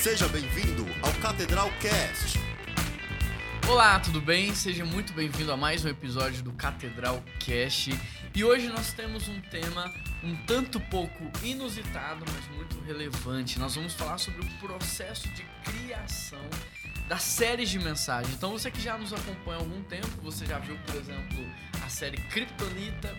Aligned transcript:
Seja 0.00 0.26
bem-vindo 0.28 0.86
ao 1.02 1.12
Catedral 1.20 1.70
Cast. 1.78 2.40
Olá, 3.68 4.00
tudo 4.00 4.18
bem? 4.18 4.54
Seja 4.54 4.82
muito 4.82 5.12
bem-vindo 5.12 5.52
a 5.52 5.58
mais 5.58 5.84
um 5.84 5.90
episódio 5.90 6.42
do 6.42 6.52
Catedral 6.52 7.22
Cast. 7.38 7.90
E 8.34 8.42
hoje 8.42 8.68
nós 8.68 8.94
temos 8.94 9.28
um 9.28 9.38
tema 9.42 9.92
um 10.24 10.34
tanto 10.46 10.80
pouco 10.80 11.30
inusitado, 11.42 12.24
mas 12.32 12.56
muito 12.56 12.80
relevante. 12.80 13.58
Nós 13.58 13.74
vamos 13.74 13.92
falar 13.92 14.16
sobre 14.16 14.40
o 14.40 14.48
processo 14.58 15.28
de 15.28 15.44
criação 15.64 16.40
das 17.06 17.22
séries 17.22 17.68
de 17.68 17.78
mensagem. 17.78 18.32
Então 18.32 18.52
você 18.52 18.70
que 18.70 18.80
já 18.80 18.96
nos 18.96 19.12
acompanha 19.12 19.58
há 19.58 19.60
algum 19.60 19.82
tempo, 19.82 20.08
você 20.22 20.46
já 20.46 20.58
viu, 20.60 20.78
por 20.86 20.94
exemplo, 20.94 21.44
a 21.84 21.90
série 21.90 22.16
Kryptonita, 22.16 23.14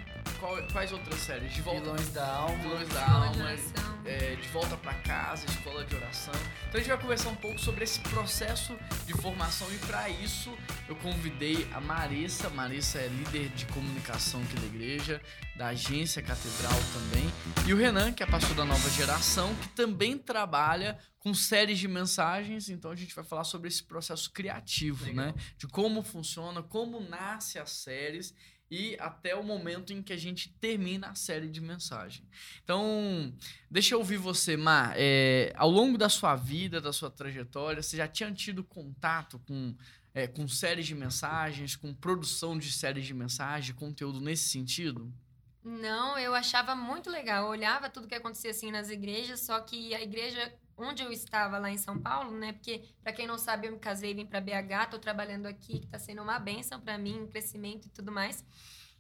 quais 0.73 0.91
outras 0.91 1.20
séries? 1.20 1.54
De 1.54 1.61
volta, 1.61 1.82
Vilões 1.82 2.09
da 2.09 2.25
Alma. 2.25 2.57
Vilões 2.57 2.89
da 2.89 3.05
Alma. 3.05 3.91
É, 4.04 4.36
de 4.36 4.48
volta 4.48 4.76
para 4.78 4.94
casa, 4.96 5.46
escola 5.46 5.86
de 5.86 5.96
oração. 5.96 6.34
Então 6.68 6.73
a 6.73 6.78
gente 6.78 6.88
vai 6.88 7.00
conversar 7.00 7.30
um 7.30 7.36
pouco 7.36 7.59
sobre 7.59 7.84
esse 7.84 8.00
processo 8.00 8.76
de 9.05 9.14
formação 9.14 9.72
e 9.72 9.78
para 9.80 10.09
isso 10.09 10.52
eu 10.90 10.96
convidei 10.96 11.68
a 11.72 11.80
Marissa. 11.80 12.50
Marissa 12.50 12.98
é 12.98 13.08
líder 13.08 13.50
de 13.50 13.66
comunicação 13.68 14.42
aqui 14.42 14.56
da 14.56 14.66
igreja, 14.66 15.22
da 15.56 15.68
agência 15.68 16.22
Catedral 16.22 16.80
também, 16.94 17.32
e 17.68 17.73
o 17.73 17.78
Renan, 17.78 18.12
que 18.12 18.23
é 18.23 18.26
pastor 18.26 18.56
da 18.56 18.66
nova 18.66 18.90
geração, 18.90 19.54
que 19.56 19.70
também 19.70 20.18
trabalha 20.18 20.98
com 21.20 21.34
séries 21.34 21.78
de 21.78 21.88
mensagens. 21.88 22.70
Então 22.70 22.90
a 22.90 22.95
gente 22.95 23.14
vai 23.14 23.23
falar 23.23 23.44
sobre 23.44 23.68
esse 23.68 23.84
processo 23.84 24.31
criativo, 24.31 25.06
Legal. 25.06 25.28
né? 25.28 25.34
De 25.58 25.68
como 25.68 26.02
funciona, 26.02 26.64
como 26.64 27.00
nasce 27.00 27.59
as 27.59 27.70
séries 27.70 28.34
e 28.71 28.95
até 28.99 29.35
o 29.35 29.43
momento 29.43 29.91
em 29.91 30.02
que 30.02 30.13
a 30.13 30.17
gente 30.17 30.48
termina 30.61 31.09
a 31.09 31.16
série 31.16 31.49
de 31.49 31.59
mensagem. 31.59 32.25
Então, 32.63 33.34
deixa 33.70 33.94
eu 33.94 33.99
ouvir 33.99 34.16
você, 34.16 34.55
Mar. 34.55 34.94
É, 34.95 35.52
ao 35.57 35.70
longo 35.70 35.97
da 35.97 36.07
sua 36.07 36.38
vida, 36.38 36.80
da 36.80 36.94
sua 36.94 37.11
trajetória, 37.11 37.84
você 37.84 37.97
já 37.97 38.07
tinha 38.07 38.31
tido 38.31 38.63
contato 38.63 39.38
com, 39.39 39.75
é, 40.13 40.25
com 40.25 40.47
séries 40.47 40.88
de 40.88 40.95
mensagens, 40.95 41.75
com 41.75 41.94
produção 41.94 42.58
de 42.58 42.72
séries 42.72 43.05
de 43.05 43.13
mensagem, 43.13 43.75
conteúdo 43.75 44.22
nesse 44.22 44.47
sentido? 44.47 45.13
Não, 45.61 46.17
eu 46.17 46.33
achava 46.33 46.73
muito 46.73 47.09
legal. 47.09 47.44
Eu 47.44 47.50
olhava 47.50 47.89
tudo 47.89 48.08
que 48.08 48.16
acontecia 48.16 48.52
assim 48.52 48.72
nas 48.72 48.89
igrejas, 48.89 49.41
só 49.41 49.59
que 49.59 49.94
a 49.94 50.02
igreja 50.02 50.52
onde 50.82 51.04
eu 51.04 51.12
estava 51.12 51.58
lá 51.58 51.70
em 51.70 51.78
São 51.78 52.00
Paulo, 52.00 52.32
né? 52.32 52.54
Porque 52.54 52.84
para 53.04 53.14
quem 53.14 53.28
não 53.28 53.38
sabe, 53.38 53.68
eu 53.68 53.72
me 53.72 53.80
casei, 53.80 54.14
vim 54.14 54.26
para 54.26 54.42
BH, 54.42 54.90
tô 54.90 55.00
trabalhando 55.00 55.46
aqui, 55.46 55.80
que 55.80 55.88
tá 55.88 56.00
sendo 56.00 56.22
uma 56.22 56.40
benção 56.40 56.80
para 56.80 56.98
mim, 56.98 57.22
um 57.22 57.28
crescimento 57.28 57.88
e 57.88 57.90
tudo 57.90 58.12
mais. 58.12 58.44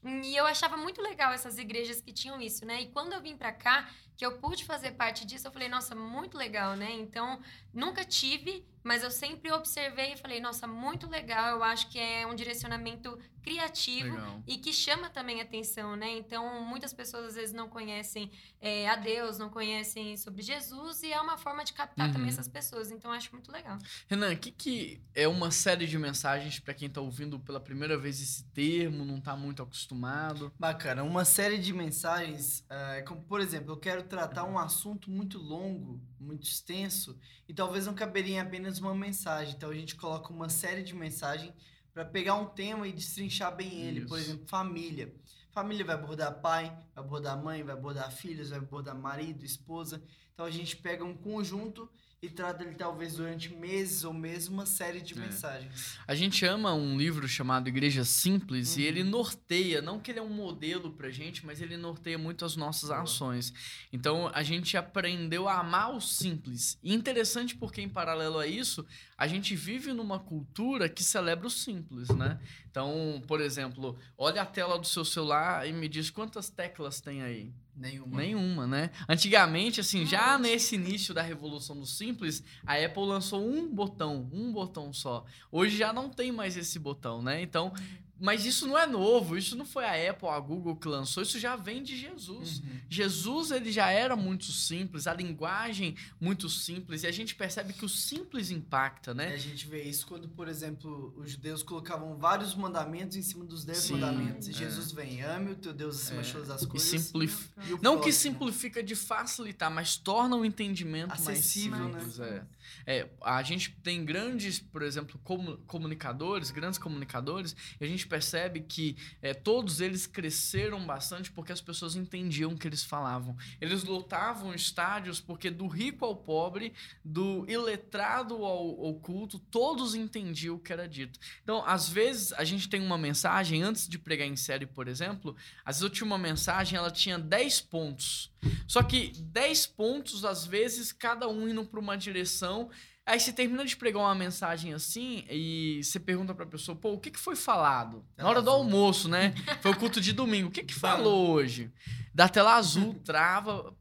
E 0.03 0.35
eu 0.35 0.45
achava 0.45 0.75
muito 0.77 1.01
legal 1.01 1.31
essas 1.31 1.57
igrejas 1.59 2.01
que 2.01 2.11
tinham 2.11 2.41
isso, 2.41 2.65
né? 2.65 2.81
E 2.81 2.87
quando 2.87 3.13
eu 3.13 3.21
vim 3.21 3.37
para 3.37 3.51
cá, 3.51 3.87
que 4.21 4.25
eu 4.27 4.33
pude 4.33 4.63
fazer 4.63 4.91
parte 4.91 5.25
disso, 5.25 5.47
eu 5.47 5.51
falei, 5.51 5.67
nossa, 5.67 5.95
muito 5.95 6.37
legal, 6.37 6.75
né? 6.75 6.91
Então, 6.91 7.41
nunca 7.73 8.05
tive, 8.05 8.63
mas 8.83 9.01
eu 9.03 9.09
sempre 9.09 9.51
observei 9.51 10.13
e 10.13 10.15
falei, 10.17 10.39
nossa, 10.39 10.67
muito 10.67 11.09
legal. 11.09 11.55
Eu 11.55 11.63
acho 11.63 11.89
que 11.89 11.97
é 11.97 12.27
um 12.27 12.35
direcionamento 12.35 13.17
criativo 13.41 14.13
legal. 14.13 14.43
e 14.45 14.57
que 14.57 14.71
chama 14.71 15.09
também 15.09 15.41
atenção, 15.41 15.95
né? 15.95 16.11
Então, 16.11 16.63
muitas 16.63 16.93
pessoas 16.93 17.29
às 17.29 17.35
vezes 17.35 17.53
não 17.53 17.67
conhecem 17.67 18.31
é, 18.59 18.87
a 18.87 18.95
Deus, 18.95 19.39
não 19.39 19.49
conhecem 19.49 20.15
sobre 20.15 20.43
Jesus 20.43 21.01
e 21.01 21.11
é 21.11 21.19
uma 21.19 21.37
forma 21.37 21.63
de 21.63 21.73
captar 21.73 22.05
uhum. 22.05 22.13
também 22.13 22.29
essas 22.29 22.47
pessoas. 22.47 22.91
Então, 22.91 23.09
eu 23.09 23.17
acho 23.17 23.31
muito 23.31 23.51
legal. 23.51 23.79
Renan, 24.07 24.33
o 24.33 24.37
que, 24.37 24.51
que 24.51 25.01
é 25.15 25.27
uma 25.27 25.49
série 25.49 25.87
de 25.87 25.97
mensagens 25.97 26.59
para 26.59 26.75
quem 26.75 26.87
está 26.87 27.01
ouvindo 27.01 27.39
pela 27.39 27.59
primeira 27.59 27.97
vez 27.97 28.21
esse 28.21 28.43
termo, 28.45 29.03
não 29.03 29.17
está 29.17 29.35
muito 29.35 29.63
acostumado? 29.63 30.53
Bacana. 30.59 31.03
Uma 31.03 31.25
série 31.25 31.57
de 31.57 31.73
mensagens, 31.73 32.63
é, 32.69 33.01
como 33.01 33.21
por 33.23 33.41
exemplo, 33.41 33.73
eu 33.73 33.77
quero 33.77 34.03
tratar 34.11 34.43
um 34.43 34.59
assunto 34.59 35.09
muito 35.09 35.37
longo, 35.37 36.01
muito 36.19 36.43
extenso, 36.43 37.17
e 37.47 37.53
talvez 37.53 37.85
não 37.85 37.93
caberia 37.93 38.35
em 38.35 38.39
apenas 38.41 38.77
uma 38.77 38.93
mensagem. 38.93 39.55
Então 39.55 39.69
a 39.69 39.73
gente 39.73 39.95
coloca 39.95 40.33
uma 40.33 40.49
série 40.49 40.83
de 40.83 40.93
mensagens 40.93 41.53
para 41.93 42.03
pegar 42.03 42.35
um 42.35 42.45
tema 42.45 42.85
e 42.85 42.91
destrinchar 42.91 43.55
bem 43.55 43.71
ele. 43.83 43.99
Isso. 43.99 44.09
Por 44.09 44.19
exemplo, 44.19 44.45
família. 44.47 45.15
Família 45.53 45.85
vai 45.85 45.95
abordar 45.95 46.41
pai, 46.41 46.65
vai 46.93 47.05
abordar 47.05 47.41
mãe, 47.41 47.63
vai 47.63 47.73
abordar 47.73 48.11
filhos, 48.11 48.49
vai 48.49 48.59
abordar 48.59 48.93
marido, 48.93 49.45
esposa. 49.45 50.03
Então 50.33 50.45
a 50.45 50.51
gente 50.51 50.75
pega 50.75 51.05
um 51.05 51.15
conjunto 51.15 51.89
e 52.21 52.29
trata 52.29 52.63
ele 52.63 52.75
talvez 52.75 53.15
durante 53.15 53.51
meses 53.51 54.03
ou 54.03 54.13
mesmo 54.13 54.53
uma 54.53 54.65
série 54.67 55.01
de 55.01 55.13
é. 55.13 55.17
mensagens. 55.17 55.97
A 56.07 56.13
gente 56.13 56.45
ama 56.45 56.71
um 56.71 56.95
livro 56.95 57.27
chamado 57.27 57.67
Igreja 57.67 58.05
Simples 58.05 58.75
uhum. 58.75 58.81
e 58.81 58.85
ele 58.85 59.03
norteia, 59.03 59.81
não 59.81 59.99
que 59.99 60.11
ele 60.11 60.19
é 60.19 60.21
um 60.21 60.29
modelo 60.29 60.91
pra 60.91 61.09
gente, 61.09 61.43
mas 61.43 61.59
ele 61.59 61.75
norteia 61.77 62.19
muito 62.19 62.45
as 62.45 62.55
nossas 62.55 62.91
uhum. 62.91 62.97
ações. 62.97 63.51
Então 63.91 64.29
a 64.35 64.43
gente 64.43 64.77
aprendeu 64.77 65.49
a 65.49 65.59
amar 65.59 65.95
o 65.95 65.99
simples. 65.99 66.77
E 66.83 66.93
interessante 66.93 67.55
porque 67.55 67.81
em 67.81 67.89
paralelo 67.89 68.37
a 68.37 68.45
isso, 68.45 68.85
a 69.17 69.25
gente 69.25 69.55
vive 69.55 69.91
numa 69.91 70.19
cultura 70.19 70.87
que 70.87 71.03
celebra 71.03 71.47
o 71.47 71.49
simples, 71.49 72.07
né? 72.09 72.39
Então, 72.69 73.21
por 73.27 73.41
exemplo, 73.41 73.97
olha 74.15 74.43
a 74.43 74.45
tela 74.45 74.77
do 74.77 74.85
seu 74.85 75.03
celular 75.03 75.67
e 75.67 75.73
me 75.73 75.89
diz 75.89 76.11
quantas 76.11 76.51
teclas 76.51 77.01
tem 77.01 77.23
aí. 77.23 77.51
Nenhuma. 77.75 78.17
Nenhuma, 78.17 78.67
né? 78.67 78.91
Antigamente, 79.07 79.79
assim, 79.79 80.05
já 80.05 80.37
nesse 80.37 80.75
início 80.75 81.13
da 81.13 81.21
revolução 81.21 81.79
do 81.79 81.85
simples, 81.85 82.43
a 82.65 82.75
Apple 82.75 83.05
lançou 83.05 83.47
um 83.47 83.73
botão, 83.73 84.29
um 84.31 84.51
botão 84.51 84.93
só. 84.93 85.25
Hoje 85.51 85.77
já 85.77 85.91
não 85.91 86.09
tem 86.09 86.31
mais 86.31 86.57
esse 86.57 86.77
botão, 86.77 87.21
né? 87.21 87.41
Então, 87.41 87.73
mas 88.21 88.45
isso 88.45 88.67
não 88.67 88.77
é 88.77 88.85
novo, 88.85 89.35
isso 89.37 89.55
não 89.55 89.65
foi 89.65 89.83
a 89.83 90.11
Apple, 90.11 90.27
a 90.27 90.39
Google 90.39 90.75
que 90.75 90.87
lançou, 90.87 91.23
isso 91.23 91.39
já 91.39 91.55
vem 91.55 91.81
de 91.81 91.97
Jesus. 91.97 92.59
Uhum. 92.59 92.79
Jesus 92.89 93.51
ele 93.51 93.71
já 93.71 93.89
era 93.89 94.15
muito 94.15 94.45
simples, 94.51 95.07
a 95.07 95.13
linguagem 95.13 95.95
muito 96.19 96.47
simples, 96.47 97.03
e 97.03 97.07
a 97.07 97.11
gente 97.11 97.33
percebe 97.35 97.73
que 97.73 97.83
o 97.83 97.89
simples 97.89 98.51
impacta, 98.51 99.13
né? 99.13 99.31
E 99.31 99.33
a 99.33 99.37
gente 99.37 99.67
vê 99.67 99.83
isso 99.83 100.05
quando, 100.05 100.29
por 100.29 100.47
exemplo, 100.47 101.13
os 101.17 101.31
judeus 101.31 101.63
colocavam 101.63 102.15
vários 102.17 102.53
mandamentos 102.53 103.17
em 103.17 103.21
cima 103.21 103.43
dos 103.43 103.65
dez 103.65 103.79
Sim, 103.79 103.93
mandamentos. 103.93 104.47
E 104.47 104.51
é. 104.51 104.53
Jesus 104.53 104.91
vem, 104.91 105.21
ame 105.23 105.51
o 105.51 105.55
teu 105.55 105.73
Deus 105.73 106.01
acima 106.01 106.21
é. 106.21 106.23
de 106.23 106.31
todas 106.31 106.49
as 106.51 106.65
coisas. 106.65 106.93
E 106.93 106.99
simplif... 106.99 107.49
E 107.57 107.83
não 107.83 107.99
que 107.99 108.13
simplifica 108.13 108.83
de 108.83 108.95
facilitar, 108.95 109.71
mas 109.71 109.97
torna 109.97 110.35
o 110.35 110.45
entendimento 110.45 111.13
Acessível, 111.13 111.79
mais 111.79 112.03
simples. 112.03 112.17
Né? 112.19 112.27
É. 112.37 112.60
é. 112.85 113.07
a 113.21 113.41
gente 113.43 113.71
tem 113.83 114.03
grandes, 114.03 114.59
por 114.59 114.81
exemplo, 114.81 115.19
comunicadores, 115.67 116.51
grandes 116.51 116.79
comunicadores, 116.79 117.55
e 117.79 117.85
a 117.85 117.87
gente 117.87 118.07
percebe 118.07 118.61
que 118.61 118.97
é, 119.21 119.33
todos 119.33 119.81
eles 119.81 120.07
cresceram 120.07 120.85
bastante 120.85 121.31
porque 121.31 121.51
as 121.51 121.61
pessoas 121.61 121.95
entendiam 121.95 122.51
o 122.51 122.57
que 122.57 122.67
eles 122.67 122.83
falavam. 122.83 123.35
Eles 123.59 123.83
lotavam 123.83 124.53
estádios 124.53 125.19
porque 125.19 125.49
do 125.49 125.67
rico 125.67 126.05
ao 126.05 126.15
pobre, 126.15 126.73
do 127.03 127.45
iletrado 127.49 128.45
ao 128.45 128.69
oculto, 128.83 129.39
todos 129.39 129.95
entendiam 129.95 130.55
o 130.55 130.59
que 130.59 130.73
era 130.73 130.87
dito. 130.87 131.19
Então, 131.43 131.63
às 131.65 131.89
vezes, 131.89 132.33
a 132.33 132.43
gente 132.43 132.69
tem 132.69 132.81
uma 132.81 132.97
mensagem, 132.97 133.61
antes 133.61 133.87
de 133.87 133.97
pregar 133.99 134.27
em 134.27 134.35
série, 134.35 134.65
por 134.65 134.87
exemplo, 134.87 135.35
às 135.65 135.77
vezes 135.77 135.83
eu 135.83 135.89
tinha 135.89 136.07
uma 136.07 136.17
mensagem, 136.17 136.77
ela 136.77 136.91
tinha 136.91 137.17
10 137.17 137.61
pontos. 137.61 138.30
Só 138.67 138.81
que 138.81 139.11
10 139.17 139.67
pontos, 139.67 140.25
às 140.25 140.45
vezes, 140.45 140.91
cada 140.91 141.27
um 141.27 141.47
indo 141.47 141.65
para 141.65 141.79
uma 141.79 141.97
direção 141.97 142.69
Aí 143.05 143.19
você 143.19 143.33
termina 143.33 143.65
de 143.65 143.75
pregar 143.75 144.03
uma 144.03 144.13
mensagem 144.13 144.73
assim 144.73 145.25
e 145.29 145.81
você 145.83 145.99
pergunta 145.99 146.35
pra 146.35 146.45
pessoa, 146.45 146.77
pô, 146.77 146.93
o 146.93 146.99
que, 146.99 147.09
que 147.09 147.19
foi 147.19 147.35
falado? 147.35 148.05
Na 148.15 148.29
hora 148.29 148.41
do 148.41 148.49
almoço, 148.49 149.09
né? 149.09 149.33
Foi 149.61 149.71
o 149.71 149.75
culto 149.75 149.99
de 149.99 150.13
domingo. 150.13 150.49
O 150.49 150.51
que 150.51 150.63
que 150.63 150.73
falou 150.73 151.31
hoje? 151.31 151.71
Da 152.13 152.29
tela 152.29 152.55
azul, 152.55 152.93
trava. 153.03 153.75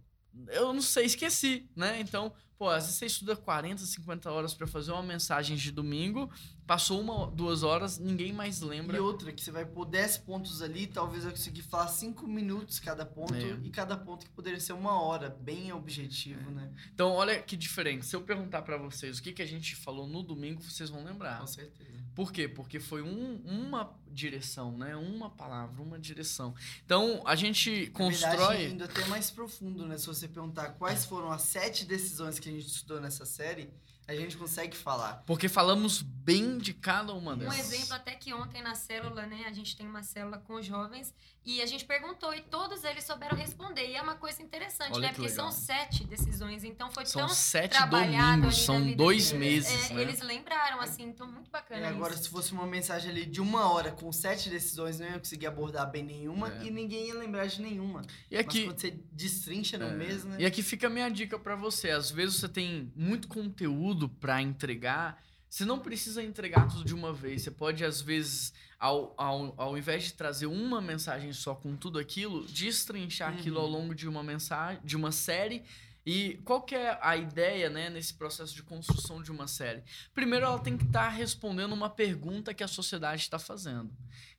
Eu 0.48 0.72
não 0.72 0.80
sei, 0.80 1.04
esqueci, 1.04 1.68
né? 1.76 2.00
Então, 2.00 2.32
Pô, 2.60 2.68
às 2.68 2.84
vezes 2.84 2.98
você 2.98 3.06
estuda 3.06 3.34
40, 3.34 3.86
50 3.86 4.30
horas 4.30 4.52
para 4.52 4.66
fazer 4.66 4.92
uma 4.92 5.02
mensagem 5.02 5.56
de 5.56 5.72
domingo, 5.72 6.30
passou 6.70 7.00
uma, 7.00 7.26
duas 7.26 7.64
horas, 7.64 7.98
ninguém 7.98 8.32
mais 8.32 8.60
lembra. 8.60 8.96
E 8.96 9.00
outra, 9.00 9.32
que 9.32 9.42
você 9.42 9.50
vai 9.50 9.66
pôr 9.66 9.84
10 9.84 10.18
pontos 10.18 10.62
ali, 10.62 10.86
talvez 10.86 11.24
eu 11.24 11.32
conseguir 11.32 11.62
falar 11.62 11.88
5 11.88 12.28
minutos 12.28 12.78
cada 12.78 13.04
ponto, 13.04 13.34
é. 13.34 13.58
e 13.64 13.70
cada 13.70 13.96
ponto 13.96 14.24
que 14.24 14.30
poderia 14.30 14.60
ser 14.60 14.74
uma 14.74 15.02
hora, 15.02 15.36
bem 15.40 15.72
objetivo, 15.72 16.48
é. 16.48 16.52
né? 16.52 16.72
Então, 16.94 17.10
olha 17.10 17.42
que 17.42 17.56
diferente. 17.56 18.06
Se 18.06 18.14
eu 18.14 18.20
perguntar 18.20 18.62
para 18.62 18.76
vocês 18.76 19.18
o 19.18 19.22
que, 19.22 19.32
que 19.32 19.42
a 19.42 19.46
gente 19.46 19.74
falou 19.74 20.06
no 20.06 20.22
domingo, 20.22 20.62
vocês 20.62 20.88
vão 20.88 21.02
lembrar. 21.02 21.40
Com 21.40 21.48
certeza. 21.48 21.90
Por 22.14 22.32
quê? 22.32 22.46
Porque 22.46 22.78
foi 22.78 23.02
um, 23.02 23.42
uma 23.44 23.92
direção, 24.06 24.70
né? 24.70 24.94
Uma 24.94 25.28
palavra, 25.28 25.82
uma 25.82 25.98
direção. 25.98 26.54
Então, 26.84 27.20
a 27.26 27.34
gente 27.34 27.86
Na 27.86 27.98
constrói... 27.98 28.36
Verdade, 28.36 28.74
indo 28.74 28.84
até 28.84 29.04
mais 29.06 29.28
profundo, 29.28 29.84
né? 29.84 29.98
Se 29.98 30.06
você 30.06 30.28
perguntar 30.28 30.74
quais 30.74 31.04
foram 31.04 31.32
as 31.32 31.42
sete 31.42 31.84
decisões 31.84 32.38
que 32.38 32.48
a 32.48 32.52
gente 32.52 32.68
estudou 32.68 33.00
nessa 33.00 33.26
série, 33.26 33.72
a 34.10 34.16
gente 34.16 34.36
consegue 34.36 34.76
falar. 34.76 35.22
Porque 35.24 35.48
falamos 35.48 36.04
bem 36.32 36.58
de 36.58 36.72
cada 36.72 37.12
uma 37.12 37.36
delas. 37.36 37.54
Um 37.54 37.58
exemplo 37.58 37.94
até 37.94 38.12
que 38.14 38.32
ontem 38.32 38.62
na 38.62 38.74
célula, 38.74 39.26
né? 39.26 39.44
A 39.46 39.52
gente 39.52 39.76
tem 39.76 39.86
uma 39.86 40.02
célula 40.02 40.38
com 40.38 40.60
jovens 40.62 41.14
e 41.44 41.62
a 41.62 41.66
gente 41.66 41.84
perguntou 41.84 42.34
e 42.34 42.42
todos 42.42 42.84
eles 42.84 43.04
souberam 43.04 43.36
responder. 43.36 43.88
E 43.90 43.96
é 43.96 44.02
uma 44.02 44.14
coisa 44.16 44.42
interessante, 44.42 44.92
Olha 44.92 45.08
né? 45.08 45.12
Porque 45.14 45.28
legal. 45.28 45.50
são 45.50 45.60
sete 45.60 46.04
decisões. 46.04 46.64
Então 46.64 46.90
foi 46.90 47.06
São 47.06 47.26
tão 47.26 47.28
sete 47.34 47.72
trabalhado 47.72 48.36
domingos, 48.42 48.58
são 48.62 48.92
dois 48.92 49.30
deles. 49.32 49.66
meses, 49.66 49.90
É, 49.90 49.94
né? 49.94 50.02
Eles 50.02 50.20
lembraram, 50.20 50.80
assim, 50.80 51.04
então 51.04 51.26
muito 51.30 51.50
bacana 51.50 51.80
E 51.80 51.84
agora, 51.86 52.14
isso. 52.14 52.24
se 52.24 52.28
fosse 52.28 52.52
uma 52.52 52.66
mensagem 52.66 53.10
ali 53.10 53.24
de 53.26 53.40
uma 53.40 53.72
hora 53.72 53.90
com 53.90 54.12
sete 54.12 54.50
decisões, 54.50 55.00
não 55.00 55.06
ia 55.08 55.18
conseguir 55.18 55.46
abordar 55.46 55.90
bem 55.90 56.02
nenhuma 56.04 56.48
É. 56.60 56.64
e 56.66 56.70
ninguém 56.70 57.08
ia 57.08 57.14
lembrar 57.14 57.46
de 57.46 57.60
nenhuma. 57.62 58.02
E 58.30 58.36
Mas 58.36 58.44
aqui, 58.46 58.64
quando 58.64 58.78
você 58.80 58.90
destrincha 59.12 59.78
no 59.78 59.86
É. 59.86 59.94
mês, 59.94 60.24
né? 60.24 60.36
E 60.40 60.46
aqui 60.46 60.62
fica 60.62 60.86
a 60.86 60.90
minha 60.90 61.08
dica 61.10 61.38
pra 61.38 61.56
você. 61.56 61.90
Às 61.90 62.10
vezes 62.10 62.36
você 62.36 62.48
tem 62.48 62.92
muito 62.94 63.28
conteúdo 63.28 64.08
pra 64.08 64.40
entregar. 64.42 65.22
Você 65.50 65.64
não 65.64 65.80
precisa 65.80 66.22
entregar 66.22 66.68
tudo 66.68 66.84
de 66.84 66.94
uma 66.94 67.12
vez. 67.12 67.42
Você 67.42 67.50
pode, 67.50 67.84
às 67.84 68.00
vezes, 68.00 68.52
ao, 68.78 69.12
ao, 69.16 69.52
ao 69.56 69.76
invés 69.76 70.04
de 70.04 70.12
trazer 70.12 70.46
uma 70.46 70.80
mensagem 70.80 71.32
só 71.32 71.56
com 71.56 71.74
tudo 71.76 71.98
aquilo, 71.98 72.46
destrinchar 72.46 73.34
aquilo 73.34 73.56
Uhum. 73.58 73.62
ao 73.64 73.68
longo 73.68 73.94
de 73.94 74.08
uma 74.08 74.22
mensagem, 74.22 74.80
de 74.84 74.96
uma 74.96 75.10
série. 75.10 75.64
E 76.06 76.40
qual 76.44 76.62
que 76.62 76.74
é 76.74 76.96
a 77.02 77.16
ideia, 77.16 77.68
né, 77.68 77.90
nesse 77.90 78.14
processo 78.14 78.54
de 78.54 78.62
construção 78.62 79.20
de 79.22 79.30
uma 79.32 79.48
série? 79.48 79.82
Primeiro, 80.14 80.46
ela 80.46 80.58
tem 80.60 80.78
que 80.78 80.84
estar 80.84 81.08
respondendo 81.08 81.72
uma 81.72 81.90
pergunta 81.90 82.54
que 82.54 82.62
a 82.62 82.68
sociedade 82.68 83.22
está 83.22 83.38
fazendo. 83.38 83.90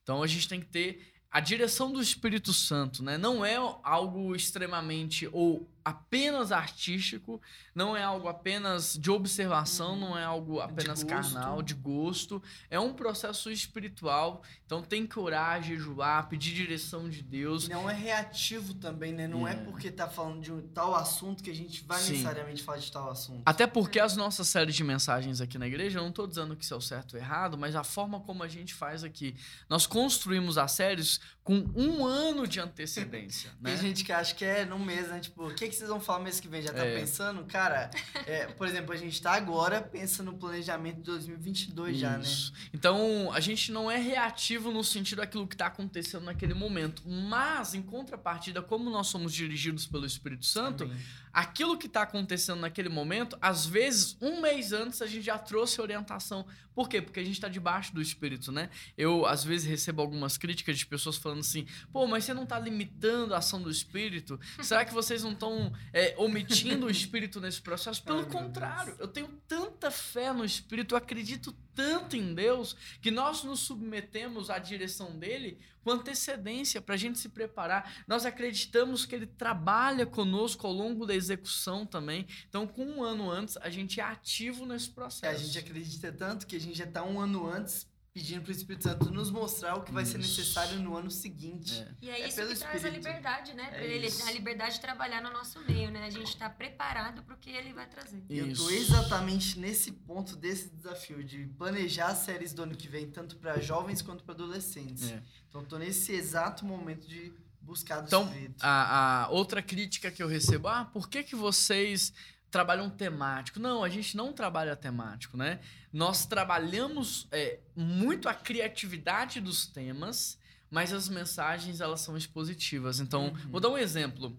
Então, 0.02 0.24
a 0.24 0.28
gente 0.28 0.48
tem 0.48 0.60
que 0.62 0.68
ter 0.68 1.14
a 1.30 1.40
direção 1.40 1.92
do 1.92 2.02
Espírito 2.02 2.52
Santo, 2.54 3.04
né? 3.04 3.18
Não 3.18 3.46
é 3.46 3.56
algo 3.84 4.36
extremamente 4.36 5.30
ou 5.32 5.70
apenas 5.84 6.52
artístico, 6.52 7.42
não 7.74 7.96
é 7.96 8.04
algo 8.04 8.28
apenas 8.28 8.98
de 8.98 9.10
observação, 9.12 9.94
Uhum. 9.94 10.00
não 10.00 10.18
é 10.18 10.24
algo 10.24 10.60
apenas 10.60 11.04
gosto. 11.04 11.08
carnal, 11.34 11.62
de 11.62 11.74
gosto. 11.74 12.42
É 12.70 12.80
um 12.80 12.94
processo 12.94 13.50
espiritual. 13.52 14.44
Então 14.66 14.82
tem 14.82 15.06
que 15.08 15.20
orar, 15.20 15.62
jejuar, 15.62 16.28
pedir 16.30 16.54
direção 16.54 17.10
de 17.10 17.22
Deus. 17.22 17.68
Não 17.68 17.90
é 17.90 17.94
reativo 17.94 18.74
também, 18.76 19.12
né? 19.14 19.28
Não 19.28 19.48
é. 19.48 19.52
É. 19.52 19.56
porque 19.56 19.92
tá 19.92 20.08
falando 20.08 20.42
de 20.42 20.52
um 20.52 20.62
tal 20.70 20.96
assunto 20.96 21.44
que 21.44 21.50
a 21.50 21.56
gente 21.56 21.84
vai 21.84 22.00
Sim. 22.00 22.12
necessariamente 22.14 22.64
falar 22.64 22.78
de 22.78 22.92
tal 22.92 23.10
assunto. 23.10 23.42
Até 23.46 23.68
porque 23.68 24.00
as 24.00 24.16
nossas 24.16 24.48
séries 24.48 24.76
de 24.76 24.84
mensagens 24.84 25.42
aqui 25.42 25.58
na 25.58 25.68
igreja, 25.68 26.00
eu 26.00 26.04
não 26.04 26.10
estou 26.10 26.26
dizendo 26.26 26.56
que 26.56 26.64
isso 26.64 26.74
é 26.74 26.78
o 26.78 26.82
certo 26.82 27.14
ou 27.16 27.20
errado, 27.20 27.58
mas 27.58 27.76
a 27.76 27.84
forma 27.84 28.20
como 28.22 28.44
a 28.44 28.48
gente 28.48 28.74
faz 28.74 29.04
aqui. 29.04 29.36
Nós 29.70 29.86
construímos 29.86 30.58
as 30.58 30.72
séries 30.72 31.20
com 31.44 31.56
um 31.76 32.06
ano 32.06 32.48
de 32.48 32.60
antecedência. 32.60 33.50
né? 33.60 33.72
Tem 33.72 33.82
gente 33.82 34.04
que 34.04 34.12
acha 34.12 34.34
que 34.36 34.46
é 34.46 34.64
no 34.64 34.78
mês, 34.78 35.08
né? 35.10 35.20
Tipo, 35.20 35.48
o 35.48 35.56
que, 35.56 35.68
que 35.68 35.76
vocês 35.76 35.90
vão 35.90 36.00
falar 36.00 36.20
mês 36.20 36.40
que 36.40 36.48
vem? 36.48 36.62
Já 36.62 36.72
tá 36.72 36.86
É. 36.86 37.00
pensando? 37.00 37.44
Cara, 37.46 37.90
é, 38.28 38.46
por 38.46 38.68
exemplo, 38.68 38.94
a 38.94 38.98
gente 38.98 39.20
tá 39.22 39.32
agora 39.34 39.82
pensa 39.82 40.22
no 40.22 40.34
planejamento 40.34 40.98
de 40.98 41.04
2022 41.04 41.98
já, 41.98 42.18
né? 42.18 42.24
Isso. 42.24 42.54
Então, 42.74 43.32
a 43.34 43.40
gente 43.40 43.72
não 43.72 43.90
é 43.90 43.98
reativo 43.98 44.72
no 44.72 44.84
sentido 44.84 45.18
daquilo 45.18 45.48
que 45.48 45.56
está 45.56 45.66
acontecendo 45.68 46.24
naquele 46.26 46.54
momento. 46.54 47.02
Mas, 47.08 47.74
em 47.74 47.82
contrapartida, 47.82 48.62
como 48.62 48.90
nós 48.90 49.08
somos 49.08 49.34
dirigidos 49.34 49.88
pelo 49.88 50.06
Espírito 50.06 50.46
Santo, 50.46 50.84
Amém. 50.84 50.98
aquilo 51.34 51.78
que 51.78 51.88
está 51.88 52.04
acontecendo 52.04 52.60
naquele 52.60 52.90
momento, 52.90 53.36
às 53.42 53.66
vezes, 53.66 54.16
um 54.22 54.42
mês 54.42 54.72
antes, 54.74 55.02
a 55.02 55.08
gente 55.08 55.24
já 55.24 55.38
trouxe 55.40 55.82
orientação. 55.82 56.46
Por 56.76 56.88
quê? 56.88 57.02
Porque 57.02 57.20
a 57.20 57.24
gente 57.24 57.34
está 57.34 57.50
debaixo 57.50 57.94
do 57.94 58.02
Espírito, 58.02 58.52
né? 58.52 58.70
Eu, 58.98 59.26
às 59.26 59.44
vezes, 59.44 59.68
recebo 59.68 60.02
algumas 60.02 60.38
críticas 60.38 60.78
de 60.78 60.86
pessoas 60.86 61.18
falando 61.18 61.31
assim: 61.40 61.66
pô, 61.92 62.06
mas 62.06 62.26
você 62.26 62.34
não 62.34 62.44
está 62.44 62.60
limitando 62.60 63.34
a 63.34 63.38
ação 63.38 63.62
do 63.62 63.72
Espírito? 63.72 64.40
Será 64.62 64.84
que 64.84 64.94
vocês 64.94 65.24
não 65.24 65.32
estão 65.32 65.72
omitindo 66.18 66.88
o 66.88 66.92
Espírito 66.92 67.40
nesse 67.40 67.62
processo? 67.62 68.04
Pelo 68.04 68.20
Ai, 68.20 68.26
contrário, 68.26 68.96
eu 69.00 69.08
tenho 69.08 69.28
tanta 69.48 69.90
fé 69.90 70.34
no 70.34 70.44
Espírito, 70.46 70.94
eu 70.94 70.98
acredito 70.98 71.56
tanto 71.74 72.18
em 72.18 72.34
Deus, 72.34 72.76
que 73.02 73.10
nós 73.10 73.44
nos 73.44 73.62
submetemos 73.62 74.50
à 74.50 74.60
direção 74.60 75.18
dele 75.18 75.58
com 75.84 75.92
antecedência 75.92 76.82
para 76.82 76.96
a 76.96 76.98
gente 76.98 77.18
se 77.18 77.30
preparar. 77.30 78.04
Nós 78.06 78.26
acreditamos 78.26 79.06
que 79.06 79.16
ele 79.16 79.26
trabalha 79.26 80.06
conosco 80.06 80.68
ao 80.68 80.74
longo 80.74 81.06
da 81.06 81.16
execução 81.16 81.86
também. 81.86 82.28
Então, 82.50 82.68
com 82.68 82.86
um 82.86 83.04
ano 83.04 83.32
antes, 83.32 83.56
a 83.58 83.70
gente 83.70 84.00
é 84.00 84.04
ativo 84.04 84.66
nesse 84.66 84.90
É, 84.90 84.94
processo. 84.94 85.26
a 85.42 85.44
gente 85.46 85.58
acredita 85.58 86.12
tanto 86.12 86.46
que 86.46 86.56
a 86.58 86.60
gente 86.60 86.78
já 86.78 86.86
tá 86.86 87.04
um 87.04 87.20
ano 87.20 87.48
antes 87.50 87.88
pedindo 88.14 88.42
pro 88.42 88.52
Espírito 88.52 88.84
Santo 88.84 89.10
nos 89.10 89.32
mostrar 89.32 89.76
o 89.76 89.84
que 89.84 89.92
vai 89.92 90.06
ser 90.06 90.20
Isso. 90.20 90.30
necessário 90.40 90.80
no 90.80 90.98
ano 90.98 91.10
seguinte. 91.10 91.74
É. 91.82 91.96
E 92.02 92.10
é 92.10 92.22
É 92.22 92.28
isso 92.28 92.36
pelo 92.36 92.50
que 92.54 92.60
traz 92.60 92.86
a 92.86 92.90
liberdade, 92.90 93.54
né? 93.54 93.70
É 93.74 93.86
ele, 93.86 94.08
isso. 94.08 94.28
a 94.28 94.32
liberdade 94.32 94.76
de 94.76 94.82
trabalhar 94.82 95.22
no 95.22 95.32
nosso 95.32 95.60
meio, 95.62 95.90
né? 95.92 96.06
A 96.06 96.10
gente 96.10 96.36
tá 96.36 96.50
preparado 96.50 97.24
pro 97.24 97.38
que 97.38 97.50
ele 97.50 97.72
vai 97.74 97.88
trazer. 97.88 98.22
E 98.30 98.38
Eu 98.38 98.46
tô 98.48 98.70
Isso. 98.70 98.72
exatamente 98.72 99.58
nesse 99.58 99.94
ponto 99.94 100.36
desse 100.36 100.70
desafio 100.70 101.24
de 101.24 101.46
planejar 101.58 102.08
as 102.08 102.20
séries 102.20 102.54
do 102.54 102.64
ano 102.64 102.76
que 102.76 102.88
vem, 102.90 103.10
tanto 103.10 103.38
para 103.38 103.60
jovens 103.62 104.02
quanto 104.02 104.24
para 104.24 104.34
adolescentes. 104.34 105.10
É. 105.12 105.24
Então 105.50 105.64
tô 105.64 105.78
nesse 105.78 106.12
exato 106.12 106.66
momento 106.66 107.08
de 107.08 107.34
buscar 107.62 108.02
do 108.02 108.08
Então, 108.08 108.26
Espírito. 108.26 108.56
A, 108.62 109.24
a 109.24 109.30
outra 109.30 109.62
crítica 109.62 110.12
que 110.12 110.22
eu 110.22 110.28
recebo, 110.28 110.68
ah, 110.68 110.84
por 110.86 111.08
que, 111.10 111.24
que 111.24 111.36
vocês 111.36 112.12
trabalham 112.52 112.90
temático? 112.90 113.60
Não, 113.60 113.84
a 113.84 113.90
gente 113.90 114.16
não 114.18 114.34
trabalha 114.34 114.76
temático, 114.76 115.38
né? 115.38 115.60
Nós 115.92 116.26
trabalhamos 116.26 117.28
é, 117.32 117.60
muito 117.76 118.28
a 118.30 118.34
criatividade 118.34 119.40
dos 119.42 119.66
temas, 119.66 120.38
mas 120.70 120.94
as 120.94 121.10
mensagens 121.10 121.82
elas 121.82 122.02
são 122.02 122.16
expositivas. 122.18 123.00
Então, 123.00 123.28
Uhum. 123.30 123.52
vou 123.52 123.60
dar 123.62 123.70
um 123.70 123.78
exemplo. 123.78 124.38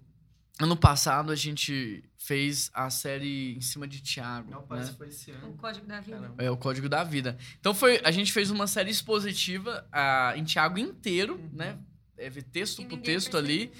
Ano 0.60 0.76
passado 0.76 1.32
a 1.32 1.34
gente 1.34 2.04
fez 2.18 2.70
a 2.74 2.88
série 2.90 3.54
em 3.56 3.60
cima 3.62 3.88
de 3.88 4.00
Tiago. 4.00 4.50
Não, 4.50 4.60
né? 4.60 4.66
parece 4.68 4.90
que 4.92 4.98
foi 4.98 5.08
esse 5.08 5.30
O 5.32 5.34
ano. 5.34 5.54
código 5.56 5.86
da 5.86 6.00
vida. 6.00 6.16
Caramba. 6.18 6.42
É 6.42 6.50
o 6.50 6.56
código 6.56 6.88
da 6.88 7.02
vida. 7.02 7.36
Então 7.58 7.74
foi, 7.74 8.00
a 8.04 8.10
gente 8.10 8.30
fez 8.32 8.50
uma 8.50 8.66
série 8.66 8.90
expositiva 8.90 9.86
ah, 9.90 10.34
em 10.36 10.44
Tiago 10.44 10.78
inteiro, 10.78 11.34
Uhum. 11.36 11.50
né? 11.54 11.78
Teve 12.14 12.42
texto 12.42 12.82
Que 12.82 12.88
por 12.88 12.98
texto 13.00 13.36
ali. 13.36 13.72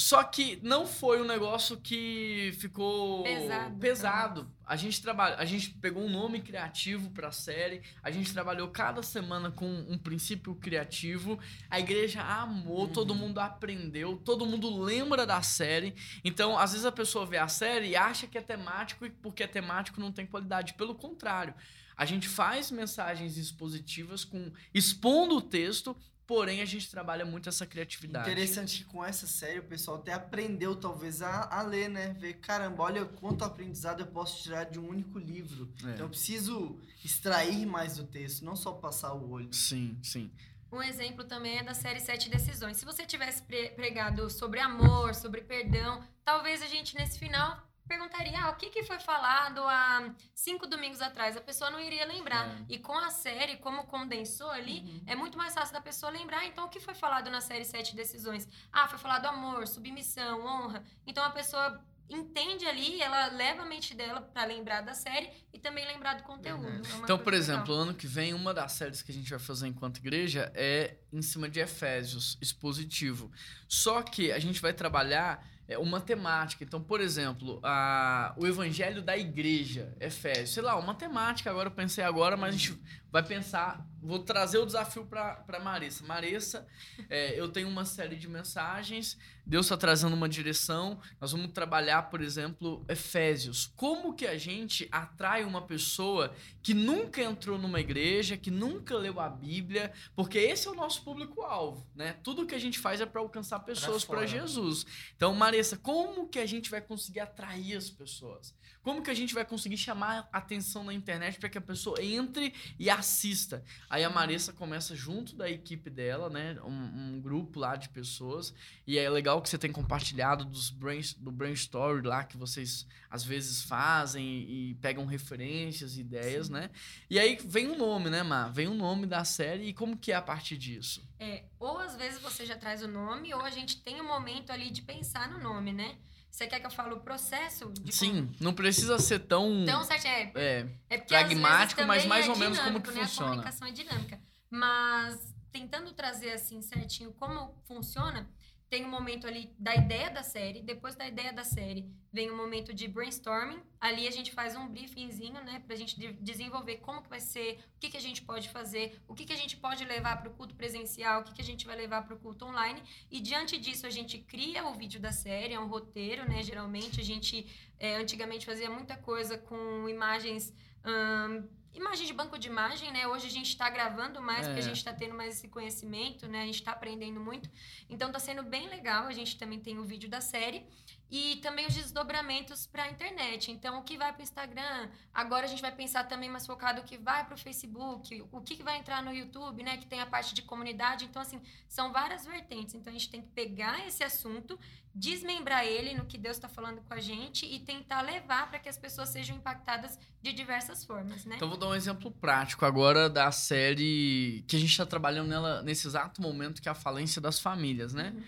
Só 0.00 0.24
que 0.24 0.58
não 0.62 0.86
foi 0.86 1.20
um 1.20 1.26
negócio 1.26 1.76
que 1.76 2.52
ficou 2.58 3.22
Pesado, 3.22 3.78
pesado. 3.78 4.50
A 4.64 4.74
gente 4.74 5.02
trabalha, 5.02 5.36
a 5.36 5.44
gente 5.44 5.72
pegou 5.74 6.02
um 6.02 6.08
nome 6.08 6.40
criativo 6.40 7.10
para 7.10 7.28
a 7.28 7.32
série. 7.32 7.82
A 8.02 8.10
gente 8.10 8.32
trabalhou 8.32 8.68
cada 8.68 9.02
semana 9.02 9.50
com 9.50 9.66
um 9.66 9.98
princípio 9.98 10.54
criativo. 10.54 11.38
A 11.68 11.78
igreja 11.78 12.22
amou, 12.22 12.84
Uhum. 12.86 12.92
todo 12.92 13.14
mundo 13.14 13.40
aprendeu, 13.40 14.16
todo 14.16 14.46
mundo 14.46 14.74
lembra 14.82 15.26
da 15.26 15.42
série. 15.42 15.94
Então, 16.24 16.58
às 16.58 16.70
vezes 16.72 16.86
a 16.86 16.92
pessoa 16.92 17.26
vê 17.26 17.36
a 17.36 17.48
série 17.48 17.88
e 17.88 17.96
acha 17.96 18.26
que 18.26 18.38
é 18.38 18.40
temático 18.42 19.04
e 19.04 19.10
porque 19.10 19.42
é 19.42 19.46
temático 19.46 20.00
não 20.00 20.10
tem 20.10 20.24
qualidade. 20.24 20.72
Pelo 20.74 20.94
contrário, 20.94 21.52
a 21.94 22.06
gente 22.06 22.26
faz 22.26 22.70
mensagens 22.70 23.36
expositivas 23.36 24.24
com 24.24 24.50
expondo 24.72 25.36
o 25.36 25.42
texto, 25.42 25.94
porém 26.30 26.62
a 26.62 26.64
gente 26.64 26.88
trabalha 26.88 27.24
muito 27.24 27.48
essa 27.48 27.66
criatividade. 27.66 28.30
Interessante 28.30 28.78
que 28.78 28.84
com 28.84 29.04
essa 29.04 29.26
série 29.26 29.58
o 29.58 29.64
pessoal 29.64 29.96
até 29.96 30.12
aprendeu 30.12 30.76
talvez 30.76 31.22
a, 31.22 31.48
a 31.52 31.60
ler, 31.62 31.88
né? 31.90 32.14
Ver, 32.20 32.34
caramba, 32.34 32.84
olha 32.84 33.04
quanto 33.04 33.42
aprendizado 33.44 33.98
eu 33.98 34.06
posso 34.06 34.40
tirar 34.40 34.62
de 34.62 34.78
um 34.78 34.88
único 34.88 35.18
livro. 35.18 35.68
É. 35.84 35.90
Então 35.90 36.06
eu 36.06 36.08
preciso 36.08 36.78
extrair 37.04 37.66
mais 37.66 37.96
do 37.96 38.04
texto, 38.04 38.44
não 38.44 38.54
só 38.54 38.70
passar 38.74 39.12
o 39.12 39.28
olho. 39.28 39.52
Sim, 39.52 39.98
sim. 40.04 40.30
Um 40.70 40.80
exemplo 40.80 41.24
também 41.24 41.58
é 41.58 41.64
da 41.64 41.74
série 41.74 41.98
Sete 41.98 42.30
Decisões. 42.30 42.76
Se 42.76 42.84
você 42.84 43.04
tivesse 43.04 43.42
pre- 43.42 43.70
pregado 43.70 44.30
sobre 44.30 44.60
amor, 44.60 45.16
sobre 45.16 45.40
perdão, 45.40 46.00
talvez 46.24 46.62
a 46.62 46.66
gente 46.68 46.94
nesse 46.94 47.18
final 47.18 47.60
perguntaria 47.90 48.38
ah, 48.40 48.50
o 48.50 48.54
que, 48.54 48.70
que 48.70 48.84
foi 48.84 49.00
falado 49.00 49.60
há 49.64 50.14
cinco 50.32 50.64
domingos 50.64 51.00
atrás. 51.02 51.36
A 51.36 51.40
pessoa 51.40 51.70
não 51.72 51.80
iria 51.80 52.06
lembrar. 52.06 52.46
É. 52.46 52.64
E 52.68 52.78
com 52.78 52.96
a 52.96 53.10
série, 53.10 53.56
como 53.56 53.84
condensou 53.84 54.48
ali, 54.48 55.02
é 55.06 55.16
muito 55.16 55.36
mais 55.36 55.52
fácil 55.54 55.74
da 55.74 55.80
pessoa 55.80 56.12
lembrar. 56.12 56.46
Então, 56.46 56.66
o 56.66 56.68
que 56.68 56.78
foi 56.78 56.94
falado 56.94 57.28
na 57.30 57.40
série 57.40 57.64
Sete 57.64 57.96
Decisões? 57.96 58.46
Ah, 58.72 58.86
foi 58.86 58.98
falado 58.98 59.26
amor, 59.26 59.66
submissão, 59.66 60.46
honra. 60.46 60.84
Então, 61.04 61.24
a 61.24 61.30
pessoa 61.30 61.84
entende 62.08 62.64
ali, 62.66 63.00
ela 63.00 63.26
leva 63.28 63.62
a 63.62 63.66
mente 63.66 63.94
dela 63.94 64.20
pra 64.20 64.44
lembrar 64.44 64.80
da 64.82 64.94
série 64.94 65.30
e 65.52 65.58
também 65.58 65.84
lembrar 65.86 66.14
do 66.14 66.22
conteúdo. 66.22 66.62
Verdade. 66.62 66.92
É 66.92 66.96
Então, 66.98 67.18
por 67.18 67.32
legal. 67.32 67.40
exemplo, 67.40 67.74
ano 67.74 67.94
que 67.94 68.06
vem, 68.06 68.34
uma 68.34 68.54
das 68.54 68.72
séries 68.72 69.02
que 69.02 69.10
a 69.10 69.14
gente 69.14 69.30
vai 69.30 69.38
fazer 69.38 69.66
enquanto 69.66 69.98
igreja 69.98 70.50
é 70.54 70.96
em 71.12 71.22
cima 71.22 71.48
de 71.48 71.60
Efésios, 71.60 72.38
expositivo. 72.40 73.30
Só 73.68 74.02
que 74.02 74.30
a 74.32 74.38
gente 74.38 74.60
vai 74.60 74.72
trabalhar 74.72 75.44
é, 75.70 75.78
uma 75.78 76.00
temática. 76.00 76.64
Então, 76.64 76.82
por 76.82 77.00
exemplo, 77.00 77.60
a, 77.62 78.34
o 78.36 78.44
evangelho 78.44 79.00
da 79.00 79.16
igreja, 79.16 79.96
Efésios. 80.00 80.50
Sei 80.50 80.62
lá, 80.62 80.76
uma 80.76 80.94
temática, 80.94 81.48
agora 81.48 81.68
eu 81.68 81.72
pensei 81.72 82.02
agora, 82.02 82.36
mas 82.36 82.54
a 82.54 82.58
gente 82.58 82.78
vai 83.10 83.22
pensar. 83.22 83.86
Vou 84.02 84.20
trazer 84.20 84.58
o 84.58 84.66
desafio 84.66 85.04
para 85.04 85.60
Marissa. 85.62 86.04
Marissa, 86.04 86.66
é, 87.08 87.38
eu 87.38 87.48
tenho 87.48 87.68
uma 87.68 87.84
série 87.84 88.16
de 88.16 88.28
mensagens, 88.28 89.18
Deus 89.50 89.66
está 89.66 89.76
trazendo 89.76 90.14
uma 90.14 90.28
direção. 90.28 91.00
Nós 91.20 91.32
vamos 91.32 91.52
trabalhar, 91.52 92.02
por 92.04 92.20
exemplo, 92.20 92.84
Efésios. 92.88 93.72
Como 93.74 94.14
que 94.14 94.26
a 94.26 94.38
gente 94.38 94.88
atrai 94.92 95.42
uma 95.44 95.62
pessoa 95.62 96.32
que 96.62 96.72
nunca 96.72 97.20
entrou 97.20 97.58
numa 97.58 97.80
igreja, 97.80 98.36
que 98.36 98.50
nunca 98.50 98.96
leu 98.96 99.18
a 99.18 99.28
Bíblia, 99.28 99.92
porque 100.14 100.38
esse 100.38 100.68
é 100.68 100.70
o 100.70 100.74
nosso 100.74 101.02
público-alvo, 101.02 101.84
né? 101.96 102.12
Tudo 102.22 102.46
que 102.46 102.54
a 102.54 102.60
gente 102.60 102.78
faz 102.78 103.00
é 103.00 103.06
para 103.06 103.20
alcançar 103.20 103.58
pessoas 103.60 104.04
para. 104.04 104.20
Jesus. 104.30 104.86
Então, 105.16 105.34
Marissa, 105.34 105.76
como 105.76 106.28
que 106.28 106.38
a 106.38 106.46
gente 106.46 106.70
vai 106.70 106.80
conseguir 106.80 107.20
atrair 107.20 107.76
as 107.76 107.90
pessoas? 107.90 108.54
Como 108.82 109.02
que 109.02 109.10
a 109.10 109.14
gente 109.14 109.34
vai 109.34 109.44
conseguir 109.44 109.76
chamar 109.76 110.28
atenção 110.32 110.84
na 110.84 110.94
internet 110.94 111.38
para 111.38 111.48
que 111.48 111.58
a 111.58 111.60
pessoa 111.60 112.02
entre 112.02 112.54
e 112.78 112.88
assista? 112.88 113.64
Aí 113.90 114.04
a 114.04 114.08
Marissa 114.08 114.52
começa 114.52 114.94
junto 114.94 115.34
da 115.34 115.50
equipe 115.50 115.90
dela, 115.90 116.30
né? 116.30 116.56
Um, 116.62 117.16
um 117.16 117.20
grupo 117.20 117.58
lá 117.58 117.74
de 117.74 117.88
pessoas. 117.88 118.54
E 118.86 118.96
é 118.96 119.10
legal 119.10 119.42
que 119.42 119.48
você 119.48 119.58
tem 119.58 119.72
compartilhado 119.72 120.44
dos 120.44 120.70
brain, 120.70 121.00
do 121.18 121.32
brainstorm 121.32 122.06
lá 122.06 122.22
que 122.22 122.36
vocês 122.36 122.86
às 123.10 123.24
vezes 123.24 123.64
fazem 123.64 124.24
e, 124.24 124.70
e 124.70 124.74
pegam 124.76 125.04
referências, 125.06 125.98
ideias, 125.98 126.46
Sim. 126.46 126.52
né? 126.52 126.70
E 127.10 127.18
aí 127.18 127.36
vem 127.44 127.66
um 127.66 127.76
nome, 127.76 128.08
né, 128.08 128.22
Mar? 128.22 128.52
Vem 128.52 128.68
o 128.68 128.74
nome 128.74 129.08
da 129.08 129.24
série 129.24 129.64
e 129.64 129.74
como 129.74 129.96
que 129.96 130.12
é 130.12 130.14
a 130.14 130.22
partir 130.22 130.56
disso? 130.56 131.02
É, 131.18 131.42
ou 131.58 131.76
às 131.78 131.96
vezes 131.96 132.20
você 132.20 132.46
já 132.46 132.56
traz 132.56 132.84
o 132.84 132.88
nome, 132.88 133.34
ou 133.34 133.40
a 133.40 133.50
gente 133.50 133.82
tem 133.82 134.00
um 134.00 134.06
momento 134.06 134.52
ali 134.52 134.70
de 134.70 134.82
pensar 134.82 135.28
no 135.28 135.40
nome, 135.40 135.72
né? 135.72 135.96
Você 136.30 136.46
quer 136.46 136.60
que 136.60 136.66
eu 136.66 136.70
fale 136.70 136.94
o 136.94 137.00
processo? 137.00 137.72
Sim, 137.90 138.30
não 138.40 138.54
precisa 138.54 138.98
ser 138.98 139.18
tão. 139.20 139.42
Como... 139.42 139.62
Então, 139.62 139.84
certo, 139.84 140.06
é, 140.06 140.32
é, 140.34 140.66
é 140.88 140.98
porque 140.98 141.14
pragmático, 141.14 141.82
mas 141.84 142.06
mais 142.06 142.26
é 142.26 142.30
ou 142.30 142.36
menos 142.36 142.58
como 142.60 142.80
que 142.80 142.90
né? 142.92 143.02
funciona. 143.02 143.26
A 143.26 143.30
comunicação 143.30 143.68
é 143.68 143.72
dinâmica. 143.72 144.20
Mas 144.48 145.34
tentando 145.52 145.92
trazer 145.92 146.32
assim 146.32 146.62
certinho 146.62 147.12
como 147.12 147.54
funciona, 147.66 148.28
tem 148.70 148.84
um 148.86 148.88
momento 148.88 149.26
ali 149.26 149.52
da 149.58 149.74
ideia 149.74 150.08
da 150.10 150.22
série, 150.22 150.62
depois 150.62 150.94
da 150.94 151.06
ideia 151.06 151.32
da 151.32 151.42
série 151.42 151.90
vem 152.12 152.30
um 152.30 152.36
momento 152.36 152.72
de 152.72 152.86
brainstorming, 152.86 153.60
ali 153.80 154.06
a 154.06 154.10
gente 154.12 154.30
faz 154.32 154.54
um 154.56 154.68
briefingzinho, 154.68 155.42
né, 155.42 155.60
pra 155.66 155.74
gente 155.74 155.98
de- 155.98 156.12
desenvolver 156.14 156.76
como 156.76 157.02
que 157.02 157.08
vai 157.08 157.18
ser, 157.20 157.58
o 157.76 157.80
que 157.80 157.90
que 157.90 157.96
a 157.96 158.00
gente 158.00 158.22
pode 158.22 158.48
fazer, 158.48 159.00
o 159.08 159.14
que 159.14 159.24
que 159.24 159.32
a 159.32 159.36
gente 159.36 159.56
pode 159.56 159.84
levar 159.84 160.16
para 160.20 160.30
o 160.30 160.34
culto 160.34 160.54
presencial, 160.54 161.20
o 161.20 161.24
que 161.24 161.34
que 161.34 161.42
a 161.42 161.44
gente 161.44 161.66
vai 161.66 161.76
levar 161.76 162.02
para 162.02 162.14
o 162.14 162.18
culto 162.18 162.44
online, 162.44 162.80
e 163.10 163.20
diante 163.20 163.58
disso 163.58 163.86
a 163.86 163.90
gente 163.90 164.18
cria 164.18 164.64
o 164.64 164.74
vídeo 164.74 165.00
da 165.00 165.10
série, 165.10 165.54
é 165.54 165.60
um 165.60 165.66
roteiro, 165.66 166.28
né, 166.28 166.40
geralmente. 166.42 167.00
A 167.00 167.04
gente 167.04 167.46
é, 167.78 167.96
antigamente 167.96 168.46
fazia 168.46 168.70
muita 168.70 168.96
coisa 168.96 169.36
com 169.36 169.88
imagens 169.88 170.54
ahn, 170.84 171.42
imagem 171.74 172.06
de 172.06 172.12
banco 172.12 172.38
de 172.38 172.48
imagem, 172.48 172.90
né? 172.92 173.06
Hoje 173.06 173.26
a 173.26 173.30
gente 173.30 173.48
está 173.48 173.68
gravando 173.70 174.20
mais, 174.20 174.46
porque 174.46 174.60
a 174.60 174.62
É. 174.62 174.66
gente 174.66 174.76
está 174.78 174.92
tendo 174.92 175.14
mais 175.14 175.36
esse 175.36 175.48
conhecimento, 175.48 176.26
né? 176.28 176.42
A 176.42 176.46
gente 176.46 176.56
está 176.56 176.72
aprendendo 176.72 177.20
muito. 177.20 177.48
Então 177.88 178.08
está 178.08 178.18
sendo 178.18 178.42
bem 178.42 178.68
legal. 178.68 179.06
A 179.06 179.12
gente 179.12 179.36
também 179.38 179.60
tem 179.60 179.78
o 179.78 179.84
vídeo 179.84 180.08
da 180.08 180.20
série 180.20 180.66
e 181.10 181.36
também 181.36 181.66
os 181.66 181.74
desdobramentos 181.74 182.66
para 182.66 182.84
a 182.84 182.90
internet. 182.90 183.50
Então, 183.50 183.80
o 183.80 183.82
que 183.82 183.98
vai 183.98 184.12
para 184.12 184.20
o 184.20 184.22
Instagram? 184.22 184.88
Agora 185.12 185.44
a 185.44 185.48
gente 185.48 185.60
vai 185.60 185.72
pensar 185.74 186.04
também 186.04 186.28
mais 186.30 186.46
focado 186.46 186.80
o 186.82 186.84
que 186.84 186.96
vai 186.96 187.24
para 187.24 187.34
o 187.34 187.38
Facebook, 187.38 188.24
o 188.30 188.40
que, 188.40 188.62
vai 188.62 188.78
entrar 188.78 189.02
no 189.02 189.12
YouTube, 189.12 189.62
né? 189.62 189.76
Que 189.76 189.86
tem 189.86 190.00
a 190.00 190.06
parte 190.06 190.34
de 190.34 190.42
comunidade. 190.42 191.04
Então, 191.06 191.20
assim, 191.20 191.40
são 191.68 191.92
várias 191.92 192.24
vertentes. 192.24 192.74
Então, 192.74 192.92
a 192.92 192.96
gente 192.96 193.10
tem 193.10 193.22
que 193.22 193.28
pegar 193.28 193.84
esse 193.86 194.04
assunto, 194.04 194.56
desmembrar 194.94 195.64
ele 195.64 195.94
no 195.94 196.04
que 196.04 196.16
Deus 196.18 196.36
está 196.36 196.48
falando 196.48 196.80
com 196.82 196.94
a 196.94 197.00
gente 197.00 197.44
e 197.44 197.58
tentar 197.58 198.02
levar 198.02 198.48
para 198.48 198.58
que 198.60 198.68
as 198.68 198.78
pessoas 198.78 199.08
sejam 199.08 199.36
impactadas 199.36 199.98
de 200.22 200.32
diversas 200.32 200.84
formas, 200.84 201.24
né? 201.24 201.36
Então 201.36 201.48
dar 201.60 201.68
um 201.68 201.74
exemplo 201.74 202.10
prático 202.10 202.64
agora 202.64 203.08
da 203.08 203.30
série 203.30 204.44
que 204.48 204.56
a 204.56 204.58
gente 204.58 204.70
está 204.70 204.86
trabalhando 204.86 205.28
nela 205.28 205.62
nesse 205.62 205.86
exato 205.86 206.20
momento, 206.20 206.60
que 206.60 206.68
é 206.68 206.72
a 206.72 206.74
falência 206.74 207.20
das 207.20 207.38
famílias, 207.38 207.92
né? 207.94 208.12
Uhum. 208.16 208.22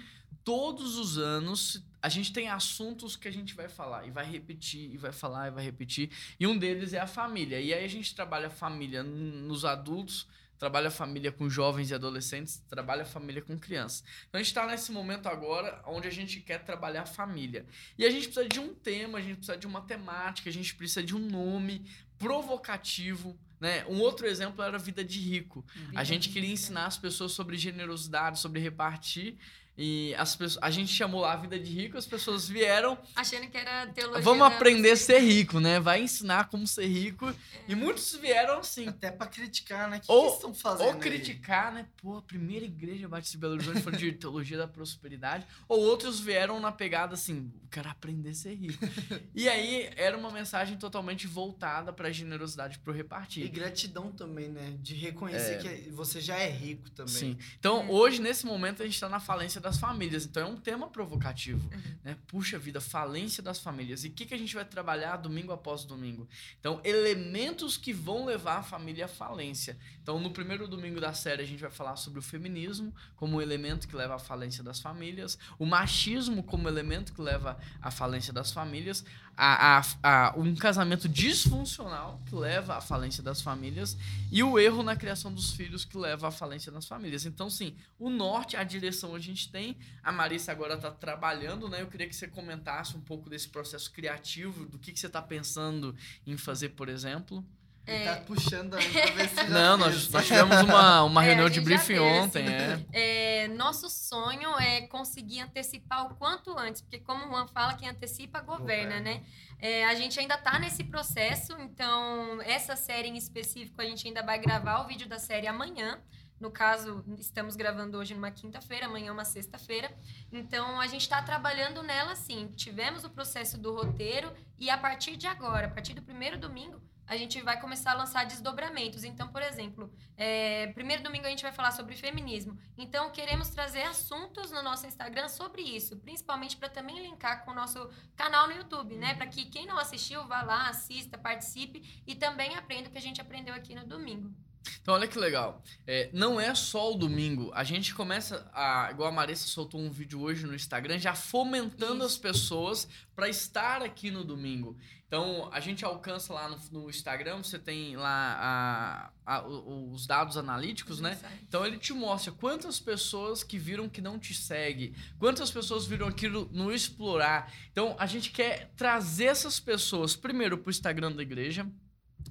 Todos 0.45 0.97
os 0.97 1.19
anos 1.19 1.83
a 2.03 2.09
gente 2.09 2.33
tem 2.33 2.49
assuntos 2.49 3.15
que 3.15 3.29
a 3.29 3.31
gente 3.31 3.55
vai 3.55 3.69
falar 3.69 4.07
e 4.07 4.11
vai 4.11 4.29
repetir, 4.29 4.93
e 4.93 4.97
vai 4.97 5.13
falar 5.13 5.49
e 5.49 5.51
vai 5.53 5.65
repetir. 5.65 6.11
E 6.39 6.47
um 6.47 6.59
deles 6.59 6.93
é 6.93 6.99
a 6.99 7.07
família. 7.07 7.61
E 7.61 7.73
aí 7.73 7.85
a 7.85 7.89
gente 7.89 8.13
trabalha 8.15 8.49
a 8.49 8.51
família 8.51 9.05
nos 9.05 9.65
adultos, 9.65 10.27
trabalha 10.59 10.89
a 10.89 10.91
família 10.93 11.31
com 11.31 11.49
jovens 11.49 11.91
e 11.91 11.95
adolescentes, 11.95 12.61
trabalha 12.69 13.03
a 13.03 13.05
família 13.05 13.41
com 13.41 13.57
crianças. 13.57 14.03
Então 14.29 14.41
a 14.41 14.43
gente 14.43 14.49
está 14.49 14.67
nesse 14.67 14.91
momento 14.91 15.29
agora 15.29 15.81
onde 15.87 16.09
a 16.09 16.11
gente 16.11 16.41
quer 16.41 16.65
trabalhar 16.65 17.03
a 17.03 17.07
família. 17.07 17.65
E 17.97 18.05
a 18.05 18.11
gente 18.11 18.27
precisa 18.27 18.49
de 18.49 18.59
um 18.59 18.75
tema, 18.75 19.19
a 19.19 19.21
gente 19.21 19.37
precisa 19.37 19.57
de 19.57 19.67
uma 19.67 19.81
temática, 19.81 20.51
a 20.51 20.53
gente 20.53 20.75
precisa 20.75 21.05
de 21.05 21.15
um 21.15 21.21
nome 21.21 21.85
provocativo. 22.23 23.37
Né? 23.61 23.85
Um 23.89 24.01
outro 24.01 24.27
exemplo 24.27 24.63
era 24.63 24.77
a 24.77 24.81
vida 24.81 25.05
de 25.05 25.19
rico. 25.19 25.65
A 25.95 26.05
gente 26.05 26.29
queria 26.29 26.53
ensinar 26.53 26.87
as 26.87 26.97
pessoas 26.97 27.33
sobre 27.33 27.57
generosidade, 27.57 28.39
sobre 28.39 28.61
repartir. 28.61 29.37
E 29.77 30.15
as 30.19 30.37
pessoas, 30.37 30.63
a 30.63 30.71
gente 30.71 30.93
chamou 30.93 31.23
lá 31.23 31.33
a 31.33 31.37
vida 31.37 31.59
de 31.59 31.73
rico, 31.73 31.97
as 31.97 32.05
pessoas 32.07 32.47
vieram. 32.47 32.99
Achando 33.17 33.49
que 33.49 33.57
era 33.57 33.87
teologia. 33.87 34.23
Vamos 34.23 34.47
aprender 34.47 34.91
a 34.91 34.97
ser 34.97 35.19
rico, 35.21 35.61
né? 35.61 35.81
Vai 35.81 36.03
ensinar 36.03 36.51
como 36.51 36.67
ser 36.67 36.87
rico. 36.87 37.35
E 37.67 37.75
muitos 37.75 38.15
vieram 38.17 38.59
assim. 38.59 38.87
Até 38.89 39.11
pra 39.11 39.27
criticar, 39.27 39.89
né? 39.89 39.97
O 39.97 40.01
que, 40.01 40.13
Ou- 40.13 40.19
que 40.21 40.25
eles 40.27 40.35
estão 40.35 40.55
fazendo? 40.55 40.87
Ou 40.89 40.93
aí? 40.93 40.99
criticar, 41.01 41.73
né? 41.73 41.87
Pô, 41.97 42.19
a 42.19 42.23
primeira 42.23 42.67
igreja 42.67 43.09
Batista 43.09 43.33
de 43.33 43.41
Belo 43.41 43.55
Horizonte 43.55 43.81
foi 43.81 43.93
de 43.93 44.13
teologia 44.13 44.59
da 44.59 44.69
prosperidade. 44.69 45.47
Ou 45.67 45.81
outros 45.81 46.21
vieram 46.21 46.61
na 46.61 46.71
pegada 46.71 47.15
assim, 47.15 47.51
quero 47.71 47.89
aprender 47.89 48.31
a 48.31 48.35
ser 48.35 48.55
rico. 48.55 48.85
e 49.35 49.49
aí 49.49 49.89
era 49.97 50.19
uma 50.19 50.31
mensagem 50.31 50.77
totalmente 50.77 51.27
voltada 51.27 51.95
pra 51.95 52.11
generosidade, 52.13 52.79
pro 52.79 52.93
E 52.93 52.97
repartir. 52.99 53.49
gratidão 53.49 54.13
também, 54.13 54.51
né? 54.51 54.75
De 54.81 54.95
reconhecer 54.95 55.59
que 55.63 55.91
você 55.91 56.21
já 56.21 56.37
é 56.37 56.51
rico 56.51 56.91
também. 56.91 57.13
Sim. 57.15 57.39
Então, 57.59 57.89
hoje, 57.91 58.21
nesse 58.21 58.45
momento, 58.45 58.83
a 58.83 58.85
gente 58.85 58.95
está 58.97 59.09
na 59.09 59.19
falência 59.21 59.62
das 59.63 59.79
famílias. 59.79 60.27
Então, 60.27 60.43
é 60.43 60.47
um 60.47 60.57
tema 60.57 60.89
provocativo. 60.89 61.67
Uhum. 61.73 61.95
Né? 62.05 62.17
Puxa 62.27 62.59
vida, 62.59 62.81
falência 62.81 63.43
das 63.43 63.59
famílias. 63.59 64.05
E 64.05 64.09
o 64.09 64.13
que, 64.13 64.27
que 64.27 64.35
a 64.35 64.39
gente 64.39 64.55
vai 64.55 64.65
trabalhar 64.65 65.17
domingo 65.17 65.53
após 65.53 65.85
domingo? 65.85 66.29
Então, 66.61 66.81
elementos 66.85 67.77
que 67.77 67.93
vão 67.93 68.25
levar 68.27 68.59
a 68.59 68.63
família 68.63 69.07
à 69.07 69.09
falência. 69.09 69.79
Então, 70.03 70.19
no 70.21 70.31
primeiro 70.33 70.67
domingo 70.69 71.01
da 71.01 71.15
série, 71.15 71.43
a 71.43 71.47
gente 71.47 71.61
vai 71.61 71.71
falar 71.71 71.97
sobre 71.97 72.19
o 72.19 72.23
feminismo 72.23 72.93
como 73.17 73.37
um 73.37 73.41
elemento 73.41 73.87
que 73.89 73.95
leva 73.97 74.17
à 74.17 74.19
falência 74.19 74.63
das 74.65 74.81
famílias, 74.81 75.39
o 75.59 75.65
machismo 75.65 76.43
como 76.43 76.69
elemento 76.69 77.13
que 77.13 77.23
leva 77.23 77.57
à 77.81 77.91
falência 77.91 78.33
das 78.33 78.53
famílias, 78.53 79.05
a, 79.37 79.79
a- 79.79 79.83
a- 80.03 80.35
um 80.37 80.55
casamento 80.57 81.09
disfuncional 81.09 82.21
que 82.27 82.35
leva 82.35 82.77
à 82.77 82.81
falência 82.81 83.23
das 83.23 83.41
famílias 83.41 83.97
e 84.31 84.43
o 84.43 84.59
erro 84.59 84.83
na 84.83 84.97
criação 84.97 85.33
dos 85.33 85.53
filhos 85.53 85.85
que 85.85 85.97
leva 85.97 86.29
à 86.29 86.31
falência 86.31 86.71
das 86.73 86.87
famílias. 86.87 87.25
Então, 87.25 87.49
sim, 87.49 87.75
o 87.99 88.11
norte, 88.11 88.57
a 88.57 88.65
direção 88.65 89.15
a 89.15 89.19
gente 89.19 89.51
tem. 89.53 89.77
A 90.03 90.11
Marissa 90.11 90.51
agora 90.51 90.75
está 90.75 90.91
trabalhando, 90.91 91.69
né? 91.69 91.83
Eu 91.83 91.87
queria 91.87 92.09
que 92.09 92.17
você 92.17 92.27
comentasse 92.27 92.97
um 92.97 93.01
pouco 93.01 93.29
desse 93.31 93.49
processo 93.49 93.93
criativo, 93.93 94.65
do 94.67 94.79
que, 94.79 94.91
que 94.93 94.99
você 94.99 95.07
está 95.07 95.21
pensando 95.23 95.95
em 96.27 96.37
fazer, 96.37 96.71
por 96.71 96.89
exemplo. 96.89 97.45
Ele 97.85 98.05
tá 98.05 98.15
puxando 98.19 98.75
aí 98.75 98.89
pra 98.93 99.07
ver 99.07 99.29
se 99.29 99.35
já 99.35 99.49
Não, 99.49 99.77
nós, 99.77 100.09
nós 100.09 100.25
tivemos 100.25 100.61
uma, 100.63 101.03
uma 101.03 101.21
É, 101.21 101.27
reunião 101.27 101.47
a 101.49 101.51
de 101.51 101.61
briefing 101.61 101.97
fez. 101.97 102.01
ontem, 102.01 102.47
é. 102.49 102.81
É, 102.93 103.49
nosso 103.49 103.91
sonho 103.91 104.57
é 104.61 104.83
conseguir 104.83 105.41
antecipar 105.41 106.07
o 106.07 106.15
quanto 106.15 106.57
antes, 106.57 106.81
porque 106.81 107.01
como 107.01 107.27
o 107.27 107.29
Juan 107.29 107.49
fala, 107.49 107.75
quem 107.75 107.89
antecipa 107.89 108.41
governa, 108.41 108.99
Governa. 108.99 109.01
né? 109.01 109.23
É, 109.59 109.85
a 109.87 109.97
gente 109.97 110.19
ainda 110.21 110.37
está 110.37 110.61
nesse 110.61 110.85
processo, 110.85 111.55
então 111.59 112.41
essa 112.43 112.77
série 112.77 113.09
em 113.09 113.17
específico 113.17 113.83
a 113.83 113.85
gente 113.85 114.07
ainda 114.07 114.23
vai 114.23 114.39
gravar 114.39 114.85
o 114.85 114.87
vídeo 114.87 115.09
da 115.09 115.19
série 115.19 115.49
amanhã. 115.49 115.99
No 116.43 116.51
caso, 116.51 117.05
estamos 117.21 117.55
gravando 117.55 117.97
hoje 117.97 118.17
numa 118.17 118.33
quinta-feira, 118.33 118.87
amanhã 118.87 119.11
é 119.11 119.13
uma 119.13 119.25
sexta-feira. 119.25 119.97
Então, 120.33 120.81
a 120.81 120.89
gente 120.89 121.03
está 121.03 121.23
trabalhando 121.23 121.85
nela 121.85 122.17
sim. 122.17 122.49
Tivemos 122.57 123.05
o 123.05 123.11
processo 123.11 123.57
do 123.57 123.73
roteiro 123.73 124.29
e 124.59 124.69
a 124.69 124.77
partir 124.77 125.17
de 125.17 125.29
agora, 125.29 125.69
a 125.69 125.71
partir 125.71 125.95
do 125.95 126.03
primeiro 126.03 126.37
domingo, 126.37 126.83
a 127.07 127.17
gente 127.17 127.41
vai 127.43 127.61
começar 127.61 127.93
a 127.93 127.95
lançar 127.95 128.27
desdobramentos. 128.27 129.05
Então, 129.05 129.29
por 129.29 129.41
exemplo, 129.41 129.89
é, 130.17 130.67
primeiro 130.73 131.05
domingo 131.05 131.27
a 131.27 131.31
gente 131.31 131.45
vai 131.45 131.53
falar 131.53 131.71
sobre 131.71 131.95
feminismo. 131.95 132.59
Então, 132.77 133.13
queremos 133.13 133.49
trazer 133.51 133.83
assuntos 133.83 134.51
no 134.51 134.65
nosso 134.65 134.85
Instagram 134.85 135.29
sobre 135.29 135.63
isso, 135.63 135.97
principalmente 135.99 136.57
para 136.57 136.69
também 136.69 137.01
linkar 137.05 137.45
com 137.45 137.53
o 137.53 137.55
nosso 137.55 137.89
canal 138.17 138.49
no 138.49 138.55
YouTube, 138.55 138.97
né? 138.97 139.15
Para 139.15 139.29
que 139.29 139.45
quem 139.45 139.65
não 139.65 139.79
assistiu 139.79 140.27
vá 140.27 140.43
lá, 140.43 140.69
assista, 140.69 141.17
participe 141.17 142.03
e 142.05 142.17
também 142.17 142.57
aprenda 142.57 142.89
o 142.89 142.91
que 142.91 142.99
a 142.99 143.03
gente 143.03 143.21
aprendeu 143.21 143.55
aqui 143.55 143.77
no 143.77 143.87
domingo. 143.87 144.35
Então, 144.81 144.95
olha 144.95 145.07
que 145.09 145.19
legal. 145.19 145.63
É, 145.87 146.09
não 146.13 146.41
é 146.41 146.55
só 146.55 146.93
o 146.93 146.97
domingo. 146.97 147.51
A 147.55 147.65
gente 147.65 147.95
começa, 147.95 148.49
a, 148.53 148.89
igual 148.91 149.09
a 149.09 149.13
Marissa 149.13 149.47
soltou 149.47 149.81
um 149.81 149.91
vídeo 149.91 150.21
hoje 150.21 150.47
no 150.47 150.55
Instagram, 150.55 150.99
já 150.99 151.15
fomentando 151.15 152.05
as 152.05 152.13
Isso. 152.13 152.21
pessoas 152.21 152.89
para 153.15 153.29
estar 153.29 153.83
aqui 153.83 154.11
no 154.11 154.25
domingo. 154.25 154.77
Então, 155.07 155.51
a 155.53 155.61
gente 155.61 155.85
alcança 155.85 156.33
lá 156.33 156.49
no, 156.49 156.59
no 156.71 156.89
Instagram, 156.89 157.43
você 157.43 157.59
tem 157.59 157.97
lá 157.97 159.11
a- 159.27 159.35
a- 159.41 159.47
os 159.47 160.07
dados 160.07 160.39
analíticos, 160.39 161.01
né? 161.01 161.19
Então 161.47 161.67
ele 161.67 161.77
te 161.77 161.93
mostra 161.93 162.33
quantas 162.33 162.81
pessoas 162.81 163.45
que 163.45 163.59
viram 163.59 163.91
que 163.91 164.01
não 164.01 164.19
te 164.19 164.33
segue, 164.33 164.97
quantas 165.19 165.51
pessoas 165.51 165.85
viram 165.87 166.07
aquilo 166.07 166.49
no 166.51 166.73
explorar. 166.73 167.53
Então 167.71 167.95
a 167.99 168.07
gente 168.07 168.31
quer 168.31 168.73
trazer 168.75 169.27
essas 169.27 169.61
pessoas 169.61 170.17
primeiro 170.17 170.57
para 170.57 170.69
o 170.69 170.71
Instagram 170.71 171.13
da 171.13 171.21
igreja, 171.23 171.67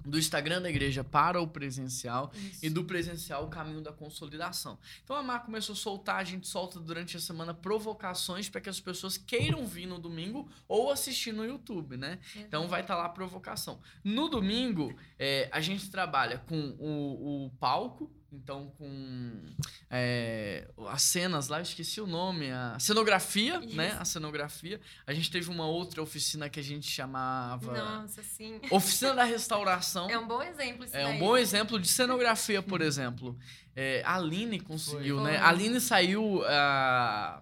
do 0.06 0.18
Instagram 0.18 0.62
da 0.62 0.70
igreja 0.70 1.04
para 1.04 1.42
o 1.42 1.48
presencial 1.48 2.32
Isso. 2.34 2.66
e 2.66 2.70
do 2.70 2.84
presencial 2.84 3.46
o 3.46 3.50
caminho 3.50 3.82
da 3.82 3.92
consolidação. 3.92 4.78
Então 5.04 5.16
a 5.16 5.24
Mar 5.24 5.46
começou 5.46 5.74
a 5.74 5.76
soltar, 5.76 6.18
a 6.18 6.24
gente 6.24 6.48
solta 6.48 6.80
durante 6.80 7.18
a 7.18 7.20
semana 7.20 7.54
provocações 7.54 8.50
para 8.50 8.62
que 8.62 8.70
as 8.70 8.80
pessoas 8.80 9.18
queiram 9.18 9.66
vir 9.66 9.86
no 9.86 10.00
domingo 10.00 10.50
ou 10.68 10.92
assistir 10.92 11.32
no 11.32 11.46
YouTube, 11.46 11.98
né? 11.98 12.20
Então 12.36 12.68
vai 12.68 12.82
estar 12.82 12.96
lá 12.96 13.06
a 13.06 13.10
provocação. 13.10 13.80
No 14.04 14.28
domingo, 14.28 14.96
é, 15.20 15.50
a 15.52 15.62
gente 15.62 15.90
trabalha 15.90 16.40
com 16.40 16.76
o, 16.80 17.46
o 17.46 17.50
palco, 17.60 18.12
então 18.32 18.72
com 18.78 19.42
é, 19.90 20.68
as 20.88 21.02
cenas 21.04 21.48
lá, 21.50 21.60
eu 21.60 21.64
esqueci 21.64 22.00
o 22.00 22.08
nome, 22.08 22.50
a 22.52 22.78
cenografia, 22.80 23.60
Isso. 23.60 23.76
né? 23.76 23.98
A 24.00 24.06
cenografia. 24.06 24.80
A 25.06 25.14
gente 25.14 25.30
teve 25.30 25.50
uma 25.50 25.66
outra 25.68 26.02
oficina 26.02 26.50
que 26.50 26.60
a 26.60 26.64
gente 26.64 26.90
chamava 26.90 27.74
Nossa, 27.74 28.24
sim. 28.24 28.60
Oficina 28.70 29.14
da 29.14 29.24
Restauração. 29.24 30.10
É 30.10 30.18
um 30.18 30.28
bom 30.28 30.42
exemplo 30.42 30.86
isso 30.86 30.96
É 30.96 31.06
um 31.06 31.10
daí. 31.12 31.20
bom 31.20 31.38
exemplo 31.38 31.80
de 31.80 31.88
cenografia, 31.88 32.62
por 32.62 32.80
exemplo. 32.82 33.38
É, 33.76 34.02
a 34.06 34.16
Aline 34.16 34.60
conseguiu, 34.60 35.18
Foi. 35.18 35.26
né? 35.32 35.38
Foi. 35.38 35.46
A 35.46 35.50
Aline 35.50 35.82
saiu 35.82 36.42
ah, 36.46 37.42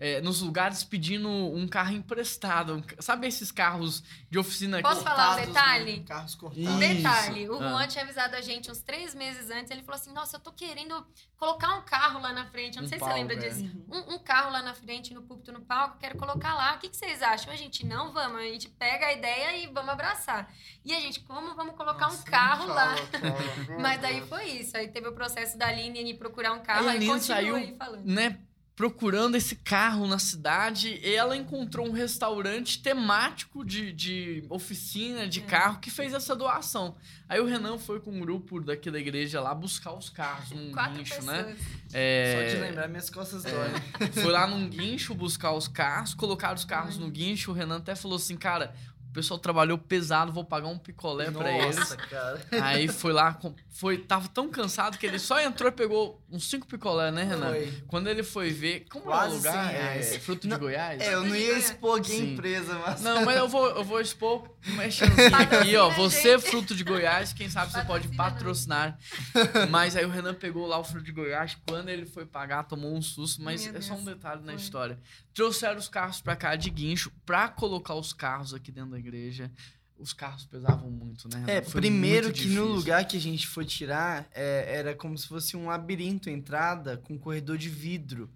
é, 0.00 0.20
nos 0.22 0.40
lugares 0.40 0.82
pedindo 0.82 1.28
um 1.28 1.68
carro 1.68 1.92
emprestado. 1.92 2.74
Um 2.76 2.82
Sabe 2.98 3.26
esses 3.28 3.52
carros 3.52 4.02
de 4.30 4.38
oficina 4.38 4.80
Posso 4.80 4.98
que 4.98 5.04
falar 5.04 5.32
um 5.32 5.36
Cortados, 5.36 5.54
detalhe? 5.54 5.96
né? 5.98 6.04
Carros 6.08 6.34
cortados. 6.34 6.68
Um 6.70 6.78
detalhe, 6.78 7.48
o 7.50 7.54
Ah. 7.62 7.68
Juan 7.70 7.86
tinha 7.86 8.04
avisado 8.04 8.34
a 8.34 8.40
gente 8.40 8.70
uns 8.70 8.80
três 8.80 9.14
meses 9.14 9.50
antes. 9.50 9.70
Ele 9.70 9.82
falou 9.82 10.00
assim: 10.00 10.12
Nossa, 10.12 10.36
eu 10.36 10.40
tô 10.40 10.50
querendo 10.52 11.06
colocar 11.36 11.76
um 11.76 11.82
carro 11.82 12.18
lá 12.20 12.32
na 12.32 12.46
frente. 12.46 12.76
Eu 12.76 12.80
não 12.82 12.86
Um 12.86 12.88
sei 12.88 12.98
se 12.98 13.04
palco, 13.04 13.14
você 13.14 13.20
lembra 13.20 13.36
é. 13.36 13.48
disso. 13.48 13.60
Uhum. 13.62 13.84
Um, 14.10 14.14
um 14.14 14.18
carro 14.18 14.50
lá 14.50 14.62
na 14.62 14.72
frente, 14.74 15.12
no 15.12 15.22
púlpito, 15.22 15.52
no 15.52 15.60
palco, 15.60 15.96
eu 15.96 15.98
quero 16.00 16.18
colocar 16.18 16.54
lá. 16.54 16.74
O 16.76 16.78
que, 16.78 16.88
que 16.88 16.96
vocês 16.96 17.20
acham? 17.22 17.52
A 17.52 17.56
gente 17.56 17.84
não 17.84 18.10
vamos, 18.12 18.38
a 18.40 18.44
gente 18.44 18.68
pega 18.70 19.06
a 19.06 19.12
ideia 19.12 19.56
e 19.58 19.66
vamos 19.66 19.90
abraçar. 19.90 20.50
E 20.82 20.94
a 20.94 21.00
gente, 21.00 21.20
como 21.20 21.54
vamos 21.54 21.74
colocar 21.76 22.06
Nossa, 22.06 22.22
um 22.22 22.24
carro 22.24 22.66
não 22.66 22.74
lá? 22.74 22.96
fala. 22.96 23.78
Mas 23.80 24.00
daí 24.00 24.22
foi 24.22 24.44
isso. 24.46 24.76
Aí 24.76 24.88
teve 24.88 25.08
o 25.08 25.12
processo 25.12 25.58
da 25.58 25.66
Aline 25.68 26.14
procurar 26.14 26.52
um 26.52 26.60
carro, 26.62 26.80
Aí 26.82 26.86
a 26.88 26.90
aí, 26.92 26.96
Aline 26.96 27.12
continua 27.12 27.36
saiu- 27.36 27.56
aí 27.56 27.76
falando. 27.76 28.04
né, 28.06 28.38
procurando 28.80 29.34
esse 29.34 29.56
carro 29.56 30.06
na 30.06 30.18
cidade, 30.18 30.98
e 31.04 31.14
ela 31.14 31.36
encontrou 31.36 31.86
um 31.86 31.90
restaurante 31.92 32.80
temático 32.82 33.62
de, 33.62 33.92
de 33.92 34.42
oficina 34.48 35.28
de 35.28 35.40
É. 35.40 35.42
carro 35.42 35.78
que 35.80 35.90
fez 35.90 36.14
essa 36.14 36.34
doação. 36.34 36.96
Aí 37.28 37.38
o 37.38 37.44
Renan 37.44 37.76
foi 37.76 38.00
com 38.00 38.10
um 38.10 38.20
grupo 38.20 38.58
daqui 38.58 38.90
da 38.90 38.98
igreja 38.98 39.38
lá 39.38 39.54
buscar 39.54 39.92
os 39.92 40.08
carros 40.08 40.50
num 40.52 40.72
Quatro 40.72 40.94
guincho, 40.96 41.14
pessoas. 41.16 41.26
né? 41.46 41.56
É, 41.92 42.48
Só 42.48 42.54
de 42.56 42.62
lembrar, 42.62 42.88
minhas 42.88 43.10
costas 43.10 43.42
doem. 43.44 44.10
Foi 44.12 44.32
lá 44.32 44.46
num 44.46 44.66
guincho 44.66 45.14
buscar 45.14 45.52
os 45.52 45.68
carros, 45.68 46.14
colocaram 46.14 46.54
os 46.54 46.64
carros 46.64 46.96
no 46.96 47.10
guincho. 47.10 47.50
O 47.50 47.54
Renan 47.54 47.76
até 47.76 47.94
falou 47.94 48.16
assim: 48.16 48.34
cara, 48.36 48.74
o 49.10 49.12
pessoal 49.12 49.40
trabalhou 49.40 49.76
pesado, 49.76 50.32
vou 50.32 50.44
pagar 50.44 50.68
um 50.68 50.78
picolé 50.78 51.30
pra 51.32 51.50
eles. 51.50 51.76
Nossa, 51.76 51.96
cara. 51.96 52.40
Aí 52.62 52.86
foi 52.86 53.12
lá, 53.12 53.36
foi, 53.68 53.98
tava 53.98 54.28
tão 54.28 54.48
cansado 54.48 54.96
que 54.96 55.04
ele 55.04 55.18
só 55.18 55.40
entrou 55.40 55.68
e 55.68 55.72
pegou 55.72 56.22
uns 56.30 56.48
cinco 56.48 56.64
picolé, 56.66 57.10
né, 57.10 57.24
Renan? 57.24 57.50
Foi. 57.50 57.82
Quando 57.88 58.06
ele 58.08 58.22
foi 58.22 58.50
ver, 58.50 58.86
como 58.88 59.06
é 59.06 59.08
o 59.08 59.10
Quase 59.10 59.34
lugar? 59.36 59.52
100 59.68 59.74
É, 59.74 59.82
reais. 59.82 60.16
fruto 60.18 60.46
Não, 60.48 60.56
de 60.56 60.60
Goiás? 60.60 61.00
É, 61.02 61.14
eu 61.14 61.24
não 61.24 61.34
ia 61.34 61.58
expor 61.58 61.98
aqui 61.98 62.12
a 62.12 62.16
empresa, 62.24 62.78
mas. 62.78 63.00
Não, 63.02 63.24
mas 63.24 63.36
eu 63.36 63.48
vou, 63.48 63.66
eu 63.70 63.82
vou 63.84 64.00
expor 64.00 64.48
um 64.68 64.76
merchanzinho 64.76 65.34
aqui, 65.36 65.76
ó. 65.76 65.90
Você, 65.90 66.38
gente. 66.38 66.48
fruto 66.48 66.74
de 66.74 66.84
Goiás, 66.84 67.32
quem 67.32 67.50
sabe 67.50 67.72
você 67.72 67.82
pode 67.84 68.08
Patrocina, 68.16 68.96
patrocinar. 69.34 69.68
Mas 69.70 69.96
aí 69.96 70.04
o 70.04 70.10
Renan 70.10 70.34
pegou 70.34 70.66
lá 70.66 70.78
o 70.78 70.84
fruto 70.84 71.04
de 71.04 71.12
Goiás. 71.12 71.56
Quando 71.66 71.88
ele 71.88 72.06
foi 72.06 72.24
pagar, 72.24 72.64
tomou 72.64 72.94
um 72.94 73.02
susto. 73.02 73.42
Mas 73.42 73.66
Meu 73.66 73.76
é 73.76 73.80
só 73.80 73.94
um 73.94 74.04
Deus. 74.04 74.16
detalhe 74.16 74.42
na 74.44 74.54
história. 74.54 74.98
Trouxeram 75.34 75.78
os 75.78 75.88
carros 75.88 76.20
pra 76.20 76.36
cá 76.36 76.54
de 76.54 76.70
guincho 76.70 77.10
pra 77.24 77.48
colocar 77.48 77.94
os 77.94 78.12
carros 78.12 78.52
aqui 78.54 78.70
dentro 78.70 78.90
da 78.90 78.99
igreja. 79.00 79.50
Os 79.98 80.14
carros 80.14 80.46
pesavam 80.46 80.90
muito, 80.90 81.28
né? 81.28 81.44
É, 81.46 81.62
Foi 81.62 81.80
primeiro 81.80 82.28
muito 82.28 82.36
que 82.40 82.46
no 82.48 82.52
difícil. 82.54 82.74
lugar 82.74 83.04
que 83.06 83.16
a 83.18 83.20
gente 83.20 83.46
foi 83.46 83.66
tirar, 83.66 84.26
é, 84.32 84.76
era 84.78 84.94
como 84.94 85.18
se 85.18 85.26
fosse 85.28 85.56
um 85.58 85.66
labirinto, 85.66 86.30
entrada 86.30 86.96
com 86.96 87.18
corredor 87.18 87.58
de 87.58 87.68
vidro. 87.68 88.30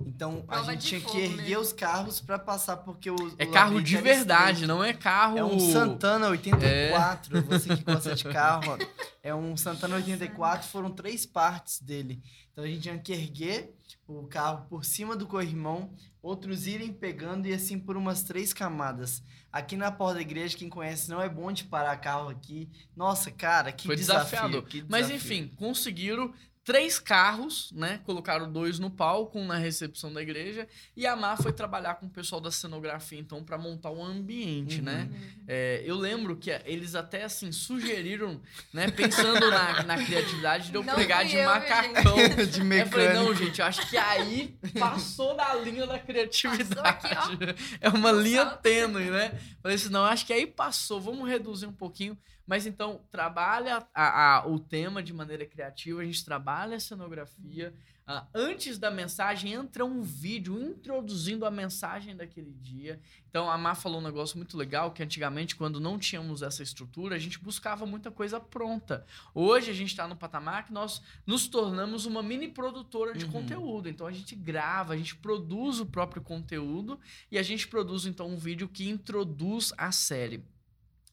Então 0.00 0.44
a 0.46 0.52
Prova 0.52 0.70
gente 0.74 0.82
de 0.82 0.86
tinha 0.86 1.00
que 1.00 1.18
erguer 1.18 1.42
mesmo. 1.42 1.60
os 1.60 1.72
carros 1.72 2.20
pra 2.20 2.38
passar, 2.38 2.76
porque 2.76 3.10
o. 3.10 3.16
É 3.36 3.44
o 3.46 3.50
carro 3.50 3.82
de 3.82 3.96
verdade, 3.96 4.64
não 4.64 4.84
é 4.84 4.92
carro. 4.92 5.36
É 5.38 5.44
um 5.44 5.58
Santana 5.58 6.28
84, 6.28 7.36
É. 7.38 7.40
você 7.40 7.76
que 7.76 7.82
gosta 7.82 8.14
de 8.14 8.24
carro. 8.24 8.72
ó. 8.74 8.78
É 9.20 9.34
um 9.34 9.56
Santana 9.56 9.96
84, 9.96 10.68
foram 10.68 10.90
três 10.92 11.26
partes 11.26 11.82
dele. 11.82 12.22
Então 12.52 12.62
a 12.64 12.66
gente 12.68 12.82
tinha 12.82 12.96
que 12.96 13.12
erguer 13.12 13.74
o 14.06 14.22
carro 14.28 14.64
por 14.70 14.84
cima 14.84 15.16
do 15.16 15.26
corrimão, 15.26 15.92
outros 16.22 16.66
irem 16.68 16.92
pegando 16.92 17.46
e 17.48 17.52
assim 17.52 17.78
por 17.78 17.96
umas 17.96 18.22
três 18.22 18.52
camadas. 18.54 19.22
Aqui 19.50 19.76
na 19.76 19.90
porta 19.90 20.16
da 20.16 20.20
igreja, 20.20 20.56
quem 20.56 20.68
conhece, 20.68 21.08
não 21.08 21.22
é 21.22 21.28
bom 21.28 21.50
de 21.50 21.64
parar 21.64 21.96
carro 21.96 22.28
aqui. 22.28 22.68
Nossa, 22.94 23.30
cara, 23.30 23.72
que 23.72 23.86
Foi 23.86 23.96
desafio. 23.96 24.24
desafiador. 24.24 24.62
que 24.64 24.84
Mas 24.88 25.06
desafio. 25.08 25.16
enfim, 25.44 25.54
conseguiram 25.56 26.34
três 26.68 26.98
carros, 26.98 27.72
né? 27.72 27.98
Colocaram 28.04 28.52
dois 28.52 28.78
no 28.78 28.90
palco, 28.90 29.38
um 29.38 29.46
na 29.46 29.56
recepção 29.56 30.12
da 30.12 30.20
igreja. 30.20 30.68
E 30.94 31.06
a 31.06 31.16
Mar 31.16 31.38
foi 31.38 31.50
trabalhar 31.50 31.94
com 31.94 32.04
o 32.04 32.10
pessoal 32.10 32.42
da 32.42 32.50
cenografia, 32.50 33.18
então, 33.18 33.42
para 33.42 33.56
montar 33.56 33.90
um 33.90 34.04
ambiente, 34.04 34.76
Uhum. 34.76 34.84
né? 34.84 35.08
É, 35.46 35.82
eu 35.86 35.96
lembro 35.96 36.36
que 36.36 36.50
eles 36.66 36.94
até, 36.94 37.24
assim, 37.24 37.50
sugeriram, 37.52 38.38
né? 38.70 38.90
Pensando 38.90 39.50
na, 39.50 39.82
na 39.82 40.04
criatividade 40.04 40.68
de 40.70 40.74
eu 40.74 40.82
Não 40.84 40.92
pregar 40.94 41.24
de 41.24 41.36
eu, 41.36 41.46
macacão. 41.46 42.16
de 42.36 42.60
Aí 42.60 42.60
eu 42.60 42.64
mecânico. 42.66 42.90
falei, 42.90 43.12
não, 43.14 43.34
gente, 43.34 43.60
eu 43.60 43.66
acho 43.66 43.88
que 43.88 43.96
aí 43.96 44.54
passou 44.78 45.34
da 45.34 45.54
linha 45.54 45.86
da 45.86 45.98
criatividade. 45.98 47.06
Aqui, 47.06 47.38
é 47.80 47.88
uma 47.88 48.12
linha 48.12 48.44
tênue, 48.44 49.10
né? 49.10 49.40
Falei 49.62 49.76
assim, 49.76 49.88
não, 49.88 50.04
acho 50.04 50.26
que 50.26 50.34
aí 50.34 50.46
passou, 50.46 51.00
vamos 51.00 51.26
reduzir 51.26 51.64
um 51.64 51.72
pouquinho. 51.72 52.14
Mas 52.48 52.64
então, 52.66 53.02
trabalha 53.10 53.86
a- 53.94 54.38
a- 54.38 54.46
o 54.48 54.58
tema 54.58 55.02
de 55.02 55.12
maneira 55.12 55.44
criativa, 55.44 56.00
a 56.00 56.04
gente 56.04 56.24
trabalha 56.24 56.78
a 56.78 56.80
cenografia. 56.80 57.74
Ah, 58.10 58.26
antes 58.34 58.78
da 58.78 58.90
mensagem, 58.90 59.52
entra 59.52 59.84
um 59.84 60.00
vídeo 60.00 60.58
introduzindo 60.58 61.44
a 61.44 61.50
mensagem 61.50 62.16
daquele 62.16 62.52
dia. 62.54 62.98
Então, 63.28 63.50
a 63.50 63.58
Má 63.58 63.74
falou 63.74 64.00
um 64.00 64.02
negócio 64.02 64.38
muito 64.38 64.56
legal, 64.56 64.92
que 64.92 65.02
antigamente, 65.02 65.54
quando 65.54 65.78
não 65.78 65.98
tínhamos 65.98 66.40
essa 66.40 66.62
estrutura, 66.62 67.16
a 67.16 67.18
gente 67.18 67.38
buscava 67.38 67.84
muita 67.84 68.10
coisa 68.10 68.40
pronta. 68.40 69.04
Hoje, 69.34 69.70
a 69.70 69.74
gente 69.74 69.90
está 69.90 70.08
no 70.08 70.16
patamar 70.16 70.64
que 70.64 70.72
nós 70.72 71.02
nos 71.26 71.46
tornamos 71.48 72.06
uma 72.06 72.22
mini 72.22 72.48
produtora 72.48 73.12
de 73.12 73.26
Uhum. 73.26 73.30
conteúdo. 73.32 73.90
Então, 73.90 74.06
a 74.06 74.12
gente 74.12 74.34
grava, 74.34 74.94
a 74.94 74.96
gente 74.96 75.14
produz 75.14 75.78
o 75.78 75.84
próprio 75.84 76.22
conteúdo 76.22 76.98
e 77.30 77.36
a 77.36 77.42
gente 77.42 77.68
produz, 77.68 78.06
então, 78.06 78.26
um 78.26 78.38
vídeo 78.38 78.66
que 78.70 78.88
introduz 78.88 79.74
a 79.76 79.92
série. 79.92 80.42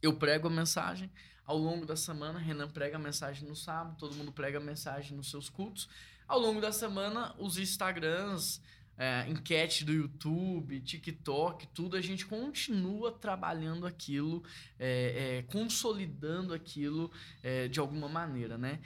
Eu 0.01 0.13
prego 0.13 0.47
a 0.47 0.51
mensagem 0.51 1.09
ao 1.45 1.57
longo 1.57 1.85
da 1.85 1.95
semana, 1.95 2.39
Renan 2.39 2.67
prega 2.67 2.97
a 2.97 2.99
mensagem 2.99 3.47
no 3.47 3.55
sábado, 3.55 3.95
todo 3.99 4.15
mundo 4.15 4.31
prega 4.31 4.57
a 4.57 4.61
mensagem 4.61 5.15
nos 5.15 5.29
seus 5.29 5.47
cultos. 5.47 5.87
Ao 6.27 6.39
longo 6.39 6.59
da 6.59 6.71
semana, 6.71 7.35
os 7.37 7.59
Instagrams, 7.59 8.59
é, 8.97 9.25
enquete 9.29 9.85
do 9.85 9.93
YouTube, 9.93 10.79
TikTok, 10.79 11.67
tudo, 11.67 11.95
a 11.95 12.01
gente 12.01 12.25
continua 12.25 13.11
trabalhando 13.11 13.85
aquilo, 13.85 14.43
é, 14.79 15.37
é, 15.37 15.51
consolidando 15.51 16.51
aquilo 16.51 17.11
é, 17.43 17.67
de 17.67 17.79
alguma 17.79 18.09
maneira, 18.09 18.57
né? 18.57 18.79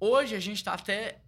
Hoje 0.00 0.34
a 0.34 0.40
gente 0.40 0.56
está 0.56 0.72
até 0.72 1.20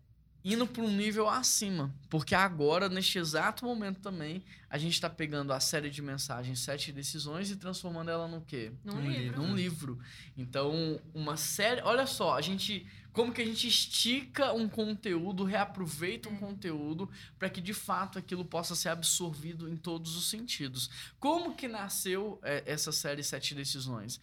indo 0.44 0.66
para 0.66 0.82
um 0.82 0.90
nível 0.90 1.28
acima, 1.28 1.92
porque 2.08 2.34
agora, 2.34 2.88
neste 2.88 3.18
exato 3.18 3.64
momento 3.64 4.00
também, 4.00 4.42
a 4.70 4.78
gente 4.78 4.94
está 4.94 5.10
pegando 5.10 5.52
a 5.52 5.60
série 5.60 5.90
de 5.90 6.00
mensagens 6.00 6.60
Sete 6.60 6.92
Decisões 6.92 7.50
e 7.50 7.56
transformando 7.56 8.10
ela 8.10 8.28
no 8.28 8.40
quê? 8.40 8.72
Num 8.84 8.94
Um 8.96 9.10
livro. 9.10 9.42
Num 9.42 9.54
livro. 9.54 9.98
Então, 10.36 11.00
uma 11.14 11.36
série. 11.36 11.80
Olha 11.82 12.06
só, 12.06 12.34
a 12.36 12.40
gente. 12.40 12.86
Como 13.12 13.32
que 13.32 13.42
a 13.42 13.44
gente 13.44 13.66
estica 13.66 14.52
um 14.52 14.68
conteúdo, 14.68 15.42
reaproveita 15.42 16.28
um 16.28 16.36
conteúdo 16.36 17.10
para 17.36 17.50
que 17.50 17.60
de 17.60 17.74
fato 17.74 18.16
aquilo 18.16 18.44
possa 18.44 18.76
ser 18.76 18.90
absorvido 18.90 19.68
em 19.68 19.76
todos 19.76 20.14
os 20.16 20.30
sentidos. 20.30 20.88
Como 21.18 21.56
que 21.56 21.66
nasceu 21.66 22.38
é, 22.44 22.62
essa 22.64 22.92
série 22.92 23.24
Sete 23.24 23.56
Decisões? 23.56 24.20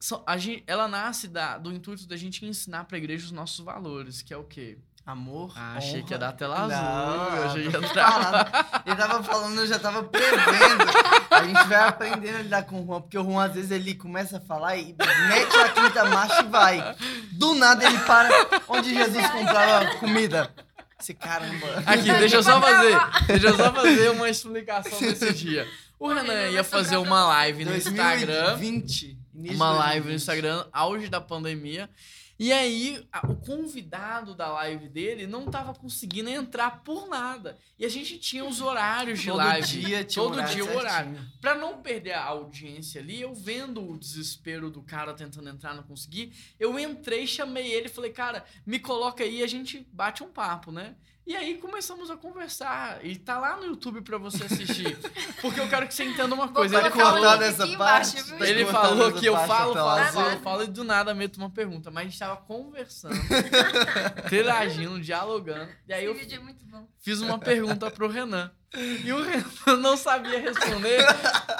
Só- 0.00 0.24
a 0.26 0.38
gente- 0.38 0.64
ela 0.66 0.88
nasce 0.88 1.28
da- 1.28 1.58
do 1.58 1.70
intuito 1.70 2.06
da 2.06 2.16
gente 2.16 2.46
ensinar 2.46 2.84
para 2.84 2.96
a 2.96 2.98
igreja 2.98 3.26
os 3.26 3.30
nossos 3.32 3.62
valores, 3.62 4.22
que 4.22 4.32
é 4.32 4.36
o 4.38 4.44
quê? 4.44 4.78
Amor. 5.06 5.52
Ah, 5.54 5.74
achei 5.76 5.96
honra. 5.98 6.02
que 6.06 6.12
ia 6.14 6.18
dar 6.18 6.32
tela 6.32 6.56
azul. 6.60 6.70
Não, 6.70 7.36
eu 7.36 7.44
achei 7.44 7.68
que 7.68 7.76
ia 7.76 7.80
dar- 7.80 8.10
falando. 8.12 8.82
Ele 8.86 8.96
tava 8.96 9.22
falando, 9.22 9.58
eu 9.60 9.66
já 9.66 9.78
tava 9.78 10.02
prevendo. 10.04 10.84
A 11.30 11.44
gente 11.44 11.64
vai 11.68 11.88
aprendendo 11.88 12.36
a 12.38 12.42
lidar 12.42 12.62
com 12.62 12.82
o 12.82 12.86
Juan, 12.86 13.00
porque 13.02 13.18
o 13.18 13.22
Juan, 13.24 13.44
às 13.44 13.52
vezes, 13.54 13.70
ele 13.70 13.94
começa 13.94 14.38
a 14.38 14.40
falar 14.40 14.76
e 14.78 14.94
mete 15.28 15.56
a 15.56 15.68
quinta 15.68 16.04
marcha 16.06 16.40
e 16.40 16.48
vai. 16.48 16.96
Do 17.32 17.54
nada 17.54 17.84
ele 17.84 17.98
para 17.98 18.30
onde 18.66 18.94
Jesus 18.94 19.26
comprava 19.28 19.94
comida. 19.96 20.50
Esse 20.98 21.12
caramba. 21.12 21.66
Aqui, 21.84 22.10
deixa 22.12 22.36
eu 22.36 22.42
só 22.42 22.58
fazer. 22.58 22.96
Deixa 23.26 23.48
eu 23.48 23.56
só 23.58 23.72
fazer 23.74 24.10
uma 24.10 24.30
explicação 24.30 24.98
desse 24.98 25.34
dia. 25.34 25.68
O 25.98 26.08
Renan 26.08 26.48
ia 26.48 26.64
fazer 26.64 26.96
uma 26.96 27.26
live 27.26 27.64
no 27.66 27.76
Instagram. 27.76 28.56
2020. 28.56 29.18
início 29.34 29.56
Uma 29.56 29.70
live 29.72 30.06
no 30.06 30.12
2020. 30.12 30.14
Instagram, 30.14 30.64
auge 30.72 31.08
da 31.08 31.20
pandemia. 31.20 31.90
E 32.38 32.52
aí, 32.52 33.06
o 33.28 33.36
convidado 33.36 34.34
da 34.34 34.52
live 34.54 34.88
dele 34.88 35.26
não 35.26 35.46
tava 35.46 35.72
conseguindo 35.72 36.28
entrar 36.28 36.82
por 36.82 37.08
nada. 37.08 37.56
E 37.78 37.84
a 37.84 37.88
gente 37.88 38.18
tinha 38.18 38.44
os 38.44 38.60
horários 38.60 39.20
de 39.20 39.28
Todo 39.28 39.36
live. 39.36 39.66
dia 39.66 40.04
tinha 40.04 40.24
todo 40.24 40.34
horário 40.34 40.52
dia 40.54 40.64
o 40.64 40.76
horário. 40.76 41.30
Pra 41.40 41.54
não 41.54 41.80
perder 41.80 42.12
a 42.12 42.24
audiência 42.24 43.00
ali, 43.00 43.20
eu 43.20 43.34
vendo 43.34 43.88
o 43.88 43.96
desespero 43.96 44.68
do 44.68 44.82
cara 44.82 45.14
tentando 45.14 45.48
entrar, 45.48 45.74
não 45.74 45.84
conseguir, 45.84 46.32
eu 46.58 46.76
entrei, 46.78 47.26
chamei 47.26 47.72
ele 47.72 47.86
e 47.86 47.90
falei, 47.90 48.10
cara, 48.10 48.44
me 48.66 48.80
coloca 48.80 49.22
aí 49.22 49.38
e 49.38 49.42
a 49.42 49.46
gente 49.46 49.86
bate 49.92 50.22
um 50.24 50.28
papo, 50.28 50.72
né? 50.72 50.96
E 51.26 51.34
aí 51.34 51.56
começamos 51.56 52.10
a 52.10 52.16
conversar. 52.18 53.02
E 53.04 53.16
tá 53.16 53.38
lá 53.38 53.56
no 53.56 53.64
YouTube 53.64 54.02
pra 54.02 54.18
você 54.18 54.44
assistir. 54.44 54.94
Porque 55.40 55.58
eu 55.58 55.68
quero 55.68 55.86
que 55.88 55.94
você 55.94 56.04
entenda 56.04 56.34
uma 56.34 56.48
coisa. 56.48 56.78
Ele 56.78 56.90
falou, 56.90 57.26
aqui 57.26 57.76
parte, 57.76 58.18
embaixo, 58.18 58.34
ele 58.44 58.66
falou 58.66 59.12
que 59.12 59.24
eu 59.26 59.34
falo, 59.34 59.72
falo, 59.72 59.74
lá. 59.74 60.12
falo, 60.12 60.30
eu 60.30 60.40
falo 60.40 60.62
e 60.64 60.66
do 60.66 60.84
nada 60.84 61.14
meto 61.14 61.38
uma 61.38 61.48
pergunta. 61.48 61.90
Mas 61.90 62.02
a 62.02 62.08
gente 62.10 62.18
tava 62.18 62.36
conversando, 62.36 63.14
interagindo, 64.26 65.00
dialogando. 65.00 65.68
E 65.88 65.92
aí 65.94 66.04
Esse 66.04 66.12
eu 66.12 66.14
vídeo 66.14 66.36
é 66.36 66.40
muito 66.40 66.64
bom. 66.66 66.86
fiz 67.00 67.20
uma 67.20 67.38
pergunta 67.38 67.90
pro 67.90 68.06
Renan. 68.08 68.50
E 68.76 69.12
o 69.12 69.22
Renan 69.22 69.76
não 69.78 69.96
sabia 69.96 70.40
responder 70.40 71.00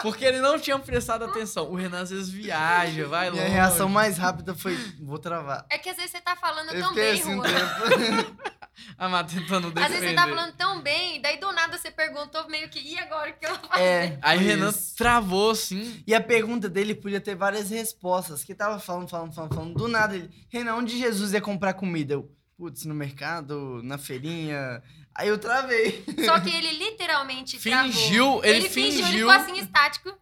porque 0.02 0.24
ele 0.24 0.40
não 0.40 0.58
tinha 0.58 0.78
prestado 0.78 1.24
atenção. 1.24 1.70
O 1.70 1.76
Renan 1.76 2.00
às 2.00 2.10
vezes 2.10 2.28
viaja, 2.28 3.06
vai 3.06 3.30
Minha 3.30 3.42
longe. 3.44 3.54
reação 3.54 3.88
mais 3.88 4.18
rápida 4.18 4.52
foi, 4.54 4.76
vou 5.00 5.18
travar. 5.18 5.64
É 5.70 5.78
que 5.78 5.88
às 5.88 5.96
vezes 5.96 6.10
você 6.10 6.20
tá 6.20 6.34
falando 6.34 6.74
Eu 6.74 6.82
tão 6.82 6.92
bem, 6.94 7.20
assim 7.20 7.34
um 7.34 7.42
Ah, 8.98 9.08
mas 9.08 9.32
tentando 9.32 9.70
defender. 9.70 9.84
Às 9.84 10.00
vezes 10.00 10.08
você 10.10 10.14
tá 10.14 10.28
falando 10.28 10.52
tão 10.54 10.80
bem, 10.82 11.20
daí 11.20 11.38
do 11.38 11.52
nada 11.52 11.76
você 11.78 11.90
perguntou 11.90 12.48
meio 12.48 12.68
que, 12.68 12.78
e 12.80 12.98
agora 12.98 13.30
o 13.30 13.34
que 13.34 13.46
eu 13.46 13.54
faço? 13.54 13.78
É, 13.80 14.18
Aí 14.22 14.38
o 14.38 14.40
Renan 14.40 14.70
isso. 14.70 14.94
travou 14.96 15.50
assim. 15.50 16.02
E 16.06 16.14
a 16.14 16.20
pergunta 16.20 16.68
dele 16.68 16.94
podia 16.94 17.20
ter 17.20 17.34
várias 17.34 17.70
respostas. 17.70 18.44
Que 18.44 18.54
tava 18.54 18.78
falando, 18.78 19.08
falando, 19.08 19.34
falando, 19.34 19.54
falando. 19.54 19.74
Do 19.74 19.88
nada 19.88 20.14
ele, 20.16 20.30
Renan, 20.48 20.74
onde 20.74 20.98
Jesus 20.98 21.32
ia 21.32 21.40
comprar 21.40 21.74
comida? 21.74 22.14
Eu, 22.14 22.30
putz, 22.56 22.84
no 22.84 22.94
mercado, 22.94 23.80
na 23.82 23.96
feirinha. 23.98 24.82
Aí 25.14 25.28
eu 25.28 25.38
travei. 25.38 26.04
Só 26.24 26.40
que 26.40 26.50
ele 26.54 26.72
literalmente 26.72 27.58
Fingiu, 27.58 28.24
travou. 28.24 28.44
ele 28.44 28.68
fingiu, 28.68 28.98
ele 28.98 29.02
fingiu. 29.04 29.28
ficou 29.30 29.30
assim 29.30 29.58
estático. 29.60 30.12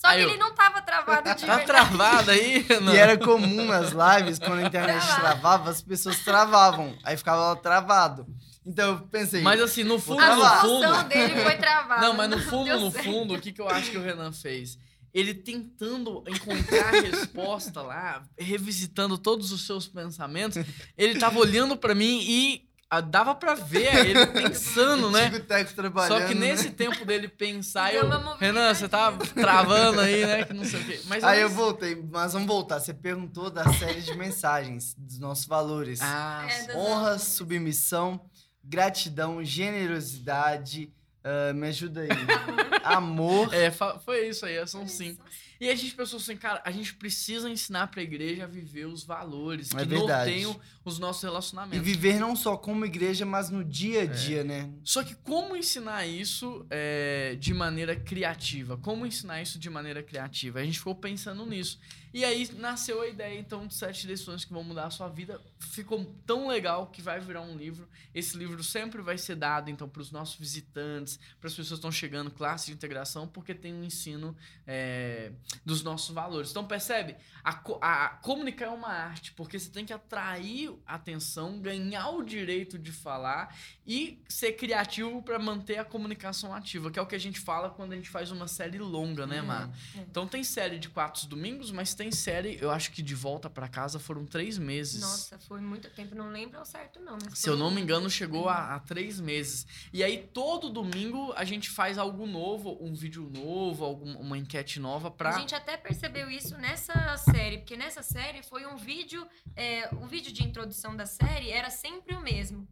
Só 0.00 0.06
Aí 0.08 0.18
que 0.18 0.24
eu- 0.24 0.28
ele 0.30 0.38
não 0.38 0.54
tava 0.54 0.80
travado 0.80 1.34
de 1.34 1.44
Tá 1.44 1.56
verdade. 1.56 1.66
travado 1.66 2.30
aí, 2.30 2.58
Renan? 2.60 2.94
E 2.94 2.96
era 2.96 3.18
comum 3.18 3.64
nas 3.66 3.90
lives, 3.90 4.38
quando 4.38 4.60
a 4.60 4.62
internet 4.62 5.04
Travar. 5.04 5.20
travava, 5.20 5.70
as 5.70 5.82
pessoas 5.82 6.18
travavam. 6.20 6.96
Aí 7.02 7.16
ficava 7.16 7.48
lá 7.48 7.56
travado. 7.56 8.24
Então 8.64 8.90
eu 8.92 8.98
pensei. 9.08 9.42
Mas 9.42 9.60
assim, 9.60 9.82
no 9.82 9.98
fundo, 9.98 10.20
A 10.22 10.36
no 10.36 10.44
fundo. 10.60 10.86
função 10.86 11.08
dele 11.08 11.42
foi 11.42 11.56
travada. 11.56 12.00
Não, 12.00 12.14
mas 12.14 12.30
no 12.30 12.38
fundo, 12.38 12.78
no 12.78 12.90
certo. 12.92 13.04
fundo, 13.04 13.34
o 13.34 13.40
que, 13.40 13.50
que 13.50 13.60
eu 13.60 13.68
acho 13.68 13.90
que 13.90 13.96
o 13.98 14.02
Renan 14.02 14.30
fez? 14.30 14.78
Ele 15.12 15.32
tentando 15.34 16.22
encontrar 16.28 16.94
a 16.94 17.00
resposta 17.00 17.80
lá, 17.82 18.22
revisitando 18.38 19.16
todos 19.18 19.50
os 19.52 19.66
seus 19.66 19.88
pensamentos, 19.88 20.62
ele 20.96 21.18
tava 21.18 21.38
olhando 21.40 21.76
pra 21.76 21.94
mim 21.94 22.20
e 22.22 22.67
ah, 22.90 23.00
dava 23.02 23.34
pra 23.34 23.54
ver 23.54 23.94
ele 24.06 24.26
pensando, 24.32 25.10
né? 25.10 25.30
Trabalhando. 25.74 26.20
Só 26.20 26.26
que 26.26 26.34
né? 26.34 26.48
nesse 26.48 26.70
tempo 26.70 27.04
dele 27.04 27.28
pensar, 27.28 27.92
eu. 27.94 28.08
Renan, 28.38 28.72
você 28.72 28.88
tá 28.88 29.12
travando 29.34 30.00
aí, 30.00 30.24
né? 30.24 30.44
Que 30.44 30.54
não 30.54 30.64
sei 30.64 30.80
o 30.80 30.84
quê. 30.84 31.00
Mas 31.06 31.22
Aí 31.22 31.40
eu 31.42 31.48
mas- 31.48 31.56
voltei, 31.56 32.02
mas 32.10 32.32
vamos 32.32 32.48
voltar. 32.48 32.80
Você 32.80 32.94
perguntou 32.94 33.50
da 33.50 33.70
série 33.74 34.00
de 34.00 34.14
mensagens, 34.16 34.94
dos 34.96 35.18
nossos 35.18 35.44
valores. 35.46 36.00
Ah, 36.02 36.46
É, 36.68 36.76
Honra, 36.76 37.18
submissão, 37.18 38.20
gratidão, 38.64 39.42
generosidade. 39.44 40.90
ah, 41.24 41.52
me 41.52 41.68
ajuda 41.68 42.00
aí. 42.02 42.08
Amor. 42.84 43.52
é, 43.52 43.70
foi 43.70 44.28
isso 44.28 44.46
aí, 44.46 44.66
são 44.66 44.82
É 44.82 44.86
cinco. 44.86 45.24
E 45.60 45.68
a 45.68 45.74
gente 45.74 45.92
pensou 45.94 46.18
assim, 46.18 46.36
cara, 46.36 46.62
a 46.64 46.70
gente 46.70 46.94
precisa 46.94 47.50
ensinar 47.50 47.88
pra 47.88 48.00
igreja 48.00 48.44
a 48.44 48.46
viver 48.46 48.86
os 48.86 49.02
valores 49.02 49.72
É 49.74 49.78
que 49.78 49.84
verdade. 49.86 50.30
norteiam 50.30 50.60
os 50.84 50.98
nossos 51.00 51.22
E 51.22 51.26
relacionamentos. 51.26 51.84
viver 51.84 52.20
não 52.20 52.36
só 52.36 52.56
como 52.56 52.84
igreja, 52.86 53.26
mas 53.26 53.50
no 53.50 53.64
dia 53.64 54.02
a 54.02 54.04
É. 54.04 54.06
dia, 54.06 54.44
né? 54.44 54.70
Só 54.84 55.02
que 55.02 55.16
como 55.16 55.56
ensinar 55.56 56.06
isso 56.06 56.64
é, 56.70 57.36
de 57.40 57.52
maneira 57.52 57.96
criativa? 57.96 58.76
Como 58.76 59.04
ensinar 59.04 59.42
isso 59.42 59.58
de 59.58 59.68
maneira 59.68 60.00
criativa? 60.02 60.60
A 60.60 60.64
gente 60.64 60.78
ficou 60.78 60.94
pensando 60.94 61.44
nisso. 61.44 61.80
E 62.12 62.24
aí 62.24 62.50
nasceu 62.54 63.02
a 63.02 63.06
ideia, 63.08 63.38
então, 63.38 63.66
de 63.66 63.74
sete 63.74 64.06
lições 64.06 64.44
que 64.44 64.52
vão 64.52 64.64
mudar 64.64 64.86
a 64.86 64.90
sua 64.90 65.08
vida. 65.08 65.40
Ficou 65.58 66.04
tão 66.26 66.48
legal 66.48 66.86
que 66.88 67.02
vai 67.02 67.20
virar 67.20 67.42
um 67.42 67.56
livro. 67.56 67.88
Esse 68.14 68.36
livro 68.36 68.62
sempre 68.64 69.02
vai 69.02 69.18
ser 69.18 69.36
dado, 69.36 69.70
então, 69.70 69.88
para 69.88 70.00
os 70.02 70.10
nossos 70.10 70.36
visitantes, 70.36 71.18
para 71.38 71.48
as 71.48 71.52
pessoas 71.54 71.68
que 71.68 71.74
estão 71.74 71.92
chegando, 71.92 72.30
classe 72.30 72.66
de 72.66 72.72
integração, 72.72 73.26
porque 73.28 73.54
tem 73.54 73.74
um 73.74 73.84
ensino 73.84 74.36
é, 74.66 75.32
dos 75.64 75.82
nossos 75.82 76.14
valores. 76.14 76.50
Então, 76.50 76.66
percebe? 76.66 77.16
A, 77.44 77.52
co- 77.54 77.78
a- 77.82 78.18
comunicar 78.22 78.66
é 78.66 78.70
uma 78.70 78.88
arte, 78.88 79.32
porque 79.32 79.58
você 79.58 79.70
tem 79.70 79.84
que 79.84 79.92
atrair 79.92 80.72
a 80.86 80.94
atenção, 80.94 81.58
ganhar 81.60 82.08
o 82.10 82.22
direito 82.22 82.78
de 82.78 82.92
falar 82.92 83.54
e 83.86 84.22
ser 84.28 84.52
criativo 84.52 85.22
para 85.22 85.38
manter 85.38 85.78
a 85.78 85.84
comunicação 85.84 86.54
ativa, 86.54 86.90
que 86.90 86.98
é 86.98 87.02
o 87.02 87.06
que 87.06 87.14
a 87.14 87.20
gente 87.20 87.38
fala 87.40 87.70
quando 87.70 87.92
a 87.92 87.96
gente 87.96 88.08
faz 88.10 88.30
uma 88.30 88.46
série 88.48 88.78
longa, 88.78 89.26
né, 89.26 89.40
Mar? 89.40 89.70
É. 89.96 90.00
Então 90.00 90.26
tem 90.26 90.42
série 90.44 90.78
de 90.78 90.88
quatro 90.88 91.26
domingos, 91.26 91.70
mas 91.70 91.94
tem 91.98 92.12
série, 92.12 92.56
eu 92.60 92.70
acho 92.70 92.92
que 92.92 93.02
de 93.02 93.14
volta 93.14 93.50
para 93.50 93.66
casa 93.66 93.98
foram 93.98 94.24
três 94.24 94.56
meses. 94.56 95.00
Nossa, 95.00 95.36
foi 95.40 95.60
muito 95.60 95.90
tempo. 95.90 96.14
Não 96.14 96.30
lembro 96.30 96.56
ao 96.56 96.64
certo, 96.64 97.00
não. 97.00 97.18
Se 97.34 97.50
eu 97.50 97.56
não 97.56 97.72
me 97.72 97.80
engano, 97.80 98.08
chegou 98.08 98.48
a, 98.48 98.76
a 98.76 98.78
três 98.78 99.20
meses. 99.20 99.66
E 99.92 100.04
aí, 100.04 100.28
todo 100.32 100.70
domingo, 100.70 101.32
a 101.34 101.44
gente 101.44 101.68
faz 101.68 101.98
algo 101.98 102.24
novo, 102.24 102.78
um 102.80 102.94
vídeo 102.94 103.28
novo, 103.34 103.84
algum, 103.84 104.16
uma 104.16 104.38
enquete 104.38 104.78
nova 104.78 105.10
pra. 105.10 105.30
A 105.30 105.40
gente 105.40 105.56
até 105.56 105.76
percebeu 105.76 106.30
isso 106.30 106.56
nessa 106.56 107.16
série, 107.16 107.58
porque 107.58 107.76
nessa 107.76 108.02
série 108.02 108.44
foi 108.44 108.64
um 108.64 108.76
vídeo, 108.76 109.26
é, 109.56 109.92
o 109.96 110.06
vídeo 110.06 110.32
de 110.32 110.44
introdução 110.44 110.96
da 110.96 111.04
série 111.04 111.50
era 111.50 111.68
sempre 111.68 112.14
o 112.14 112.20
mesmo. 112.20 112.68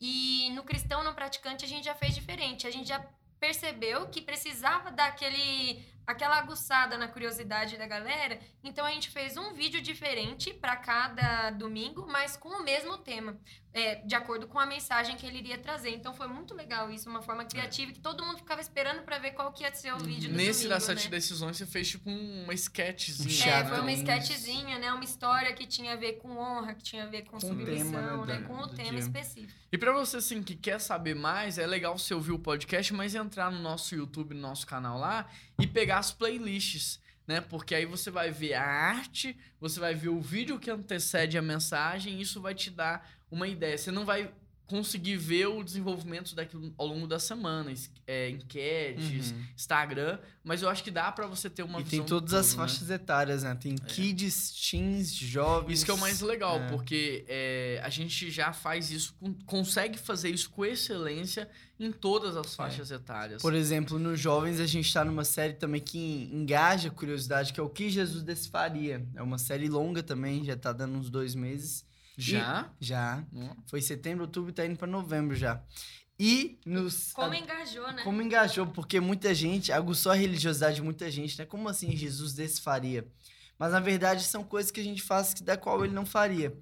E 0.00 0.50
no 0.54 0.62
cristão 0.62 1.04
não 1.04 1.12
praticante 1.12 1.66
a 1.66 1.68
gente 1.68 1.84
já 1.84 1.94
fez 1.94 2.14
diferente. 2.14 2.66
A 2.66 2.70
gente 2.70 2.88
já 2.88 3.06
percebeu 3.38 4.06
que 4.08 4.22
precisava 4.22 4.90
daquele 4.90 5.82
aquela 6.06 6.38
aguçada 6.38 6.96
na 6.98 7.06
curiosidade 7.08 7.76
da 7.76 7.86
galera. 7.86 8.38
Então 8.64 8.84
a 8.84 8.90
gente 8.90 9.10
fez 9.10 9.36
um 9.36 9.52
vídeo 9.54 9.80
diferente 9.80 10.52
para 10.52 10.76
cada 10.76 11.50
domingo, 11.50 12.06
mas 12.10 12.36
com 12.36 12.48
o 12.48 12.62
mesmo 12.64 12.98
tema, 12.98 13.38
é, 13.72 13.96
de 13.96 14.14
acordo 14.14 14.48
com 14.48 14.58
a 14.58 14.66
mensagem 14.66 15.16
que 15.16 15.24
ele 15.24 15.38
iria 15.38 15.56
trazer. 15.58 15.90
Então 15.90 16.12
foi 16.12 16.26
muito 16.26 16.54
legal 16.54 16.90
isso, 16.90 17.08
uma 17.08 17.22
forma 17.22 17.44
criativa 17.44 17.92
que 17.92 18.00
todo 18.00 18.24
mundo 18.24 18.38
ficava 18.38 18.60
esperando 18.60 19.02
para 19.02 19.18
ver 19.18 19.30
qual 19.32 19.52
que 19.52 19.62
ia 19.62 19.72
ser 19.74 19.92
o 19.94 19.98
vídeo 19.98 20.30
do 20.30 20.36
Nesse 20.36 20.60
domingo, 20.64 20.74
das 20.74 20.82
sete 20.84 21.04
né? 21.04 21.10
decisões, 21.10 21.56
você 21.56 21.66
fez 21.66 21.88
tipo 21.88 22.10
um- 22.10 22.44
uma 22.44 22.54
sketchzinha. 22.54 23.54
Um 23.54 23.58
É, 23.60 23.64
foi 23.66 23.80
uma 23.80 23.92
Isso. 23.92 24.02
sketchzinha, 24.02 24.78
né? 24.78 24.92
Uma 24.92 25.04
história 25.04 25.52
que 25.52 25.66
tinha 25.66 25.92
a 25.92 25.96
ver 25.96 26.14
com 26.14 26.36
honra, 26.36 26.74
que 26.74 26.82
tinha 26.82 27.04
a 27.04 27.06
ver 27.06 27.22
com, 27.22 27.32
Com 27.32 27.40
submissão, 27.40 27.90
tema, 27.92 28.26
né, 28.26 28.40
né? 28.40 28.46
Com 28.46 28.54
o 28.58 28.66
do 28.66 28.74
tema 28.74 28.90
dia. 28.90 28.98
específico. 28.98 29.60
E 29.72 29.78
pra 29.78 29.92
você, 29.92 30.16
assim, 30.16 30.42
que 30.42 30.56
quer 30.56 30.80
saber 30.80 31.14
mais, 31.14 31.56
é 31.56 31.64
legal 31.66 31.96
você 31.96 32.12
ouvir 32.12 32.32
o 32.32 32.38
podcast, 32.40 32.92
mas 32.92 33.14
entrar 33.14 33.52
no 33.52 33.60
nosso 33.60 33.94
YouTube, 33.94 34.34
no 34.34 34.40
nosso 34.40 34.66
canal 34.66 34.98
lá, 34.98 35.28
e 35.60 35.66
pegar 35.66 35.99
as 36.00 36.10
playlists, 36.12 37.00
né? 37.26 37.40
Porque 37.40 37.74
aí 37.74 37.86
você 37.86 38.10
vai 38.10 38.30
ver 38.30 38.54
a 38.54 38.62
arte, 38.62 39.36
você 39.60 39.78
vai 39.78 39.94
ver 39.94 40.08
o 40.08 40.20
vídeo 40.20 40.58
que 40.58 40.70
antecede 40.70 41.38
a 41.38 41.42
mensagem, 41.42 42.18
e 42.18 42.22
isso 42.22 42.40
vai 42.40 42.54
te 42.54 42.70
dar 42.70 43.08
uma 43.30 43.46
ideia. 43.46 43.78
Você 43.78 43.92
não 43.92 44.04
vai 44.04 44.34
conseguir 44.70 45.16
ver 45.16 45.46
o 45.48 45.62
desenvolvimento 45.64 46.34
daquilo 46.34 46.72
ao 46.78 46.86
longo 46.86 47.06
da 47.06 47.18
semana, 47.18 47.74
é, 48.06 48.30
enquetes, 48.30 49.32
Uhum. 49.32 49.44
Instagram, 49.56 50.18
mas 50.44 50.62
eu 50.62 50.68
acho 50.68 50.82
que 50.84 50.90
dá 50.90 51.10
pra 51.10 51.26
você 51.26 51.50
ter 51.50 51.62
uma 51.64 51.80
E 51.80 51.82
visão 51.82 51.90
tem 51.90 52.00
do 52.00 52.06
todas 52.08 52.32
as 52.34 52.46
todo, 52.50 52.60
né? 52.60 52.66
faixas 52.68 52.90
etárias, 52.90 53.42
né? 53.42 53.54
Tem 53.60 53.74
kids, 53.76 54.52
teens, 54.70 55.12
jovens. 55.12 55.74
Isso 55.78 55.84
que 55.84 55.90
é 55.90 55.94
o 55.94 55.98
mais 55.98 56.20
legal, 56.20 56.58
É. 56.60 56.68
porque 56.68 57.24
é, 57.28 57.80
a 57.82 57.88
gente 57.90 58.30
já 58.30 58.52
faz 58.52 58.90
isso, 58.90 59.14
consegue 59.44 59.98
fazer 59.98 60.30
isso 60.30 60.48
com 60.50 60.64
excelência 60.64 61.48
em 61.78 61.90
todas 61.90 62.36
as 62.36 62.54
faixas 62.54 62.90
etárias. 62.90 63.40
Por 63.42 63.54
exemplo, 63.54 63.98
nos 63.98 64.20
jovens 64.20 64.60
a 64.60 64.66
gente 64.66 64.92
tá 64.92 65.04
numa 65.04 65.24
série 65.24 65.54
também 65.54 65.80
que 65.80 66.28
engaja 66.32 66.88
a 66.88 66.92
curiosidade, 66.92 67.52
que 67.52 67.58
é 67.58 67.62
o 67.62 67.68
que 67.70 67.88
Jesus 67.90 68.22
desfaria. 68.22 69.04
É 69.16 69.22
uma 69.22 69.38
série 69.38 69.68
longa 69.68 70.02
também, 70.02 70.44
já 70.44 70.56
tá 70.56 70.72
dando 70.72 70.96
uns 70.98 71.08
dois 71.10 71.34
meses. 71.34 71.84
Já? 72.22 72.70
Já. 72.80 73.24
Ó. 73.34 73.54
Foi 73.66 73.80
setembro, 73.80 74.24
outubro, 74.24 74.52
tá 74.52 74.64
indo 74.64 74.76
pra 74.76 74.86
novembro 74.86 75.34
já. 75.36 75.62
E 76.18 76.58
nos. 76.66 77.12
Como 77.12 77.32
engajou, 77.34 77.90
né? 77.92 78.02
Como 78.02 78.20
engajou, 78.20 78.66
porque 78.66 79.00
muita 79.00 79.34
gente, 79.34 79.72
aguçou 79.72 80.12
a 80.12 80.14
religiosidade 80.14 80.76
de 80.76 80.82
muita 80.82 81.10
gente, 81.10 81.38
né? 81.38 81.46
Como 81.46 81.68
assim 81.68 81.96
Jesus 81.96 82.34
desfaria? 82.34 83.06
Mas 83.58 83.72
na 83.72 83.80
verdade 83.80 84.24
são 84.24 84.44
coisas 84.44 84.70
que 84.70 84.80
a 84.80 84.84
gente 84.84 85.02
faz 85.02 85.32
que 85.32 85.42
da 85.42 85.56
qual 85.56 85.84
ele 85.84 85.94
não 85.94 86.04
faria. 86.04 86.54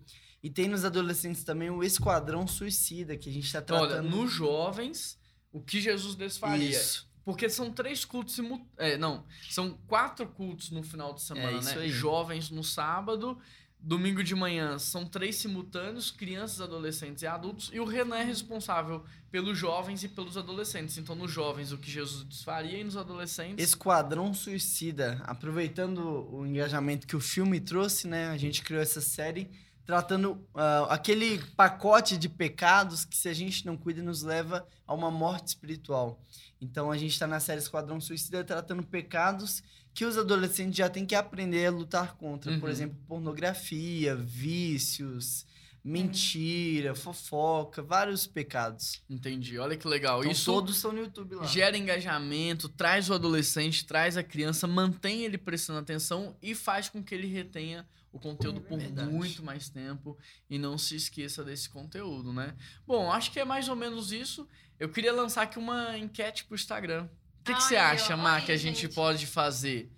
E 0.42 0.48
tem 0.48 0.68
nos 0.68 0.84
adolescentes 0.84 1.42
também 1.42 1.70
o 1.70 1.82
Esquadrão 1.82 2.46
Suicida, 2.46 3.16
que 3.16 3.28
a 3.28 3.32
gente 3.32 3.52
tá 3.52 3.58
Olha, 3.74 3.88
tratando. 3.88 4.08
nos 4.08 4.32
jovens, 4.32 5.18
o 5.52 5.60
que 5.60 5.80
Jesus 5.80 6.14
desfaria? 6.14 6.70
Isso. 6.70 7.08
Porque 7.24 7.50
são 7.50 7.72
três 7.72 8.04
cultos 8.04 8.36
simultâneos. 8.36 8.72
É, 8.78 8.96
não, 8.96 9.26
são 9.50 9.76
quatro 9.86 10.26
cultos 10.28 10.70
no 10.70 10.82
final 10.82 11.12
de 11.12 11.22
semana, 11.22 11.50
É 11.50 11.58
isso 11.58 11.74
né? 11.74 11.82
aí. 11.82 11.90
Jovens 11.90 12.50
no 12.50 12.62
sábado, 12.62 13.38
domingo 13.80 14.22
de 14.22 14.34
manhã 14.34 14.78
são 14.78 15.04
três 15.06 15.36
simultâneos, 15.36 16.10
crianças, 16.10 16.60
adolescentes 16.60 17.22
e 17.22 17.26
adultos, 17.26 17.70
e 17.72 17.80
o 17.80 17.84
Renan 17.84 18.16
é 18.16 18.24
responsável 18.24 19.04
pelos 19.30 19.56
jovens 19.56 20.02
e 20.02 20.08
pelos 20.08 20.36
adolescentes. 20.36 20.98
Então, 20.98 21.14
nos 21.14 21.30
jovens, 21.30 21.72
o 21.72 21.78
que 21.78 21.90
Jesus 21.90 22.24
desfaria, 22.24 22.78
e 22.78 22.84
nos 22.84 22.96
adolescentes. 22.96 23.64
Esquadrão 23.64 24.32
Suicida. 24.34 25.20
Aproveitando 25.24 26.28
o 26.32 26.46
engajamento 26.46 27.06
que 27.06 27.16
o 27.16 27.20
filme 27.20 27.60
trouxe, 27.60 28.08
né? 28.08 28.28
A 28.28 28.36
gente 28.36 28.62
criou 28.62 28.82
essa 28.82 29.00
série 29.00 29.50
tratando 29.88 30.46
ah, 30.54 30.86
aquele 30.90 31.38
pacote 31.56 32.18
de 32.18 32.28
pecados 32.28 33.06
que, 33.06 33.16
se 33.16 33.26
a 33.26 33.32
gente 33.32 33.64
não 33.64 33.74
cuida, 33.74 34.02
nos 34.02 34.22
leva 34.22 34.68
a 34.86 34.92
uma 34.92 35.10
morte 35.10 35.46
espiritual. 35.48 36.20
Então, 36.60 36.90
a 36.90 36.96
gente 36.98 37.12
está 37.12 37.26
na 37.26 37.38
série 37.40 37.60
Esquadrão 37.60 38.00
Suicida 38.00 38.42
tratando 38.44 38.82
pecados 38.82 39.62
que 39.94 40.04
os 40.04 40.16
adolescentes 40.18 40.76
já 40.76 40.88
têm 40.88 41.06
que 41.06 41.14
aprender 41.14 41.66
a 41.66 41.70
lutar 41.70 42.16
contra. 42.16 42.52
Por 42.58 42.64
Uhum. 42.64 42.68
exemplo, 42.68 42.96
pornografia, 43.06 44.14
vícios, 44.16 45.46
mentira, 45.84 46.94
fofoca, 46.94 47.82
vários 47.82 48.26
pecados. 48.26 49.02
Entendi. 49.08 49.58
Olha 49.58 49.76
que 49.76 49.86
legal. 49.88 50.20
Então, 50.20 50.32
Isso 50.32 50.44
todos 50.52 50.76
estão 50.76 50.92
no 50.92 50.98
YouTube 51.00 51.34
lá. 51.36 51.44
gera 51.46 51.76
engajamento, 51.76 52.68
traz 52.68 53.08
o 53.10 53.14
adolescente, 53.14 53.86
traz 53.86 54.16
a 54.16 54.22
criança, 54.22 54.66
mantém 54.66 55.22
ele 55.24 55.38
prestando 55.38 55.78
atenção 55.80 56.36
e 56.42 56.54
faz 56.54 56.88
com 56.88 57.02
que 57.02 57.14
ele 57.14 57.26
retenha 57.26 57.86
o 58.12 58.18
conteúdo 58.18 58.60
por 58.60 58.78
Verdade. 58.78 59.10
muito 59.12 59.42
mais 59.42 59.68
tempo 59.68 60.16
e 60.48 60.58
não 60.58 60.78
se 60.78 60.96
esqueça 60.96 61.44
desse 61.44 61.68
conteúdo, 61.68 62.32
né? 62.32 62.54
Bom, 62.86 63.12
acho 63.12 63.30
que 63.30 63.38
é 63.38 63.44
mais 63.44 63.68
ou 63.68 63.76
menos 63.76 64.12
isso. 64.12 64.48
Eu 64.78 64.88
queria 64.88 65.12
lançar 65.12 65.42
aqui 65.42 65.58
uma 65.58 65.96
enquete 65.98 66.44
pro 66.44 66.54
Instagram. 66.54 67.08
O 67.40 67.44
que, 67.44 67.54
que 67.54 67.62
você 67.62 67.76
acha, 67.76 68.16
Mar, 68.16 68.40
ai, 68.40 68.44
que 68.46 68.52
a 68.52 68.56
gente, 68.56 68.82
gente. 68.82 68.94
pode 68.94 69.26
fazer? 69.26 69.90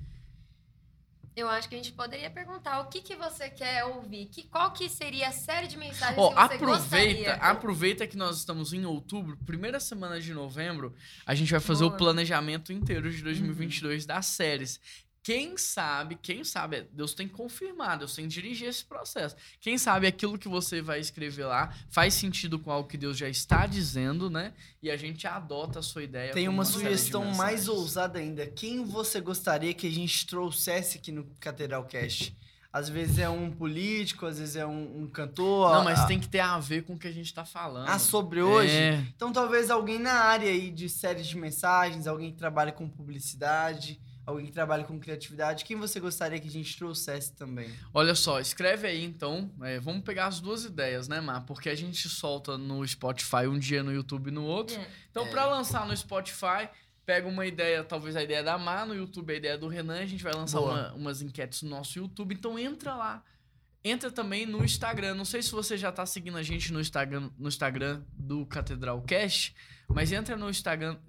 Eu 1.37 1.49
acho 1.49 1.69
que 1.69 1.75
a 1.75 1.79
gente 1.79 1.93
poderia 1.93 2.31
perguntar 2.31 2.81
o 2.81 2.89
que, 2.89 3.01
que 3.01 3.15
você 3.17 3.49
quer 3.49 3.85
ouvir. 3.85 4.27
Que, 4.27 4.43
qual 4.45 4.73
que 4.73 4.89
seria 4.89 5.29
a 5.29 5.33
série 5.33 5.69
de 5.69 5.77
mensagens 5.77 6.19
Ó, 6.19 6.29
que 6.31 6.35
você 6.35 6.55
aproveita, 6.55 7.17
gostaria? 7.17 7.35
aproveita 7.35 8.07
que 8.07 8.17
nós 8.17 8.39
estamos 8.39 8.73
em 8.73 8.85
outubro, 8.85 9.37
primeira 9.47 9.81
semana 9.81 10.21
de 10.21 10.35
novembro, 10.35 10.95
a 11.25 11.35
gente 11.35 11.51
vai 11.51 11.61
fazer 11.61 11.85
o 11.85 11.89
Boa. 11.89 11.99
planejamento 11.99 12.73
inteiro 12.73 13.11
de 13.11 13.23
2022 13.23 14.07
das 14.07 14.27
séries. 14.27 14.81
Quem 15.23 15.57
sabe, 15.59 16.19
quem 16.23 16.43
sabe, 16.45 16.77
é, 16.77 16.87
Deus 16.93 17.13
tem 17.13 17.29
que 17.29 17.35
confirmar, 17.35 17.99
Deus 17.99 18.15
tem 18.15 18.27
que 18.27 18.33
dirigir 18.33 18.69
esse 18.69 18.83
processo. 18.85 19.37
Quem 19.61 19.77
sabe 19.77 20.07
aquilo 20.07 20.39
que 20.39 20.49
você 20.49 20.81
vai 20.81 20.99
escrever 20.99 21.45
lá 21.45 21.75
faz 21.91 22.15
sentido 22.15 22.59
com 22.59 22.71
algo 22.73 22.89
que 22.89 22.97
Deus 22.97 23.19
já 23.19 23.29
está 23.29 23.67
dizendo, 23.67 24.31
né? 24.31 24.55
E 24.83 24.91
a 24.91 24.97
gente 24.97 25.27
adota 25.27 25.81
a 25.81 25.83
sua 25.83 26.03
ideia. 26.05 26.33
Tem 26.33 26.49
uma 26.49 26.65
de 26.65 26.71
sugestão 26.71 27.25
mais 27.35 27.69
ousada 27.69 28.19
ainda. 28.19 28.47
Quem 28.47 28.83
você 28.85 29.21
gostaria 29.21 29.75
que 29.75 29.87
a 29.87 29.91
gente 29.93 30.27
trouxesse 30.27 30.97
aqui 30.97 31.13
no 31.13 31.25
Catedral 31.39 31.85
Cast? 31.85 32.35
Às 32.73 32.89
vezes 32.89 33.19
é 33.19 33.29
um 33.29 33.51
político, 33.51 34.25
às 34.25 34.39
vezes 34.39 34.55
é 34.57 34.65
um, 34.65 35.03
um 35.03 35.07
cantor. 35.07 35.75
Não, 35.75 35.85
mas 35.85 35.99
a- 36.01 36.07
tem 36.07 36.19
que 36.21 36.29
ter 36.29 36.39
a 36.41 36.59
ver 36.59 36.85
com 36.85 36.95
o 36.95 36.99
que 36.99 37.09
a 37.09 37.13
gente 37.13 37.35
tá 37.35 37.45
falando. 37.45 37.89
Ah, 37.89 37.99
sobre 37.99 38.41
hoje? 38.41 38.73
É. 38.73 39.05
Então 39.15 39.33
talvez 39.33 39.71
alguém 39.71 39.99
na 39.99 40.13
área 40.15 40.49
aí 40.49 40.71
de 40.71 40.89
séries 40.89 41.27
de 41.27 41.37
mensagens, 41.37 42.07
alguém 42.07 42.31
que 42.31 42.39
trabalha 42.39 42.71
com 42.73 42.89
publicidade, 42.89 44.01
alguém 44.31 44.47
que 44.47 44.53
trabalha 44.53 44.85
com 44.85 44.99
criatividade. 44.99 45.65
Quem 45.65 45.77
você 45.77 46.01
gostaria 46.01 46.39
que 46.41 46.49
a 46.49 46.51
gente 46.51 46.77
trouxesse 46.79 47.35
também? 47.35 47.71
Olha 47.93 48.15
só, 48.15 48.41
escreve 48.41 48.87
aí 48.87 49.05
então. 49.05 49.51
É, 49.63 49.79
vamos 49.79 50.03
pegar 50.03 50.27
as 50.27 50.41
duas 50.41 50.65
ideias, 50.65 51.07
né, 51.09 51.21
Mar? 51.21 51.45
Porque 51.45 51.69
a 51.69 51.75
gente 51.75 52.09
solta 52.09 52.57
no 52.57 52.87
Spotify 52.87 53.47
um 53.49 53.59
dia, 53.59 53.83
no 53.83 53.93
YouTube 53.93 54.31
no 54.31 54.45
outro. 54.45 54.77
É. 54.77 54.87
Então, 55.11 55.29
pra 55.29 55.45
lançar 55.47 55.87
no 55.87 55.97
Spotify, 55.97 56.69
pega 57.05 57.27
uma 57.29 57.45
ideia, 57.47 57.83
talvez 57.85 58.15
a 58.17 58.23
ideia 58.23 58.43
da 58.43 58.57
Mar, 58.57 58.87
no 58.87 58.95
YouTube 58.95 59.33
a 59.33 59.37
ideia 59.37 59.59
do 59.59 59.67
Renan, 59.69 60.01
a 60.01 60.07
gente 60.07 60.23
vai 60.23 60.33
lançar 60.33 60.61
uma- 60.61 60.93
umas 60.95 61.21
enquetes 61.23 61.63
no 61.63 61.71
nosso 61.71 61.99
YouTube. 61.99 62.35
Então 62.35 62.59
entra 62.59 62.95
lá. 62.95 63.23
Entra 63.83 64.11
também 64.11 64.45
no 64.45 64.63
Instagram. 64.63 65.15
Não 65.15 65.25
sei 65.25 65.43
se 65.43 65.51
você 65.53 65.77
já 65.77 65.91
tá 65.91 66.05
seguindo 66.05 66.37
a 66.37 66.43
gente 66.43 66.71
no 66.73 66.81
Instagram, 66.81 67.31
no 67.39 67.49
Instagram 67.49 68.03
do 68.13 68.45
Catedral 68.45 69.01
Cash, 69.03 69.55
mas 69.89 70.13
entra 70.13 70.37
no 70.37 70.51
Instagram. 70.51 70.99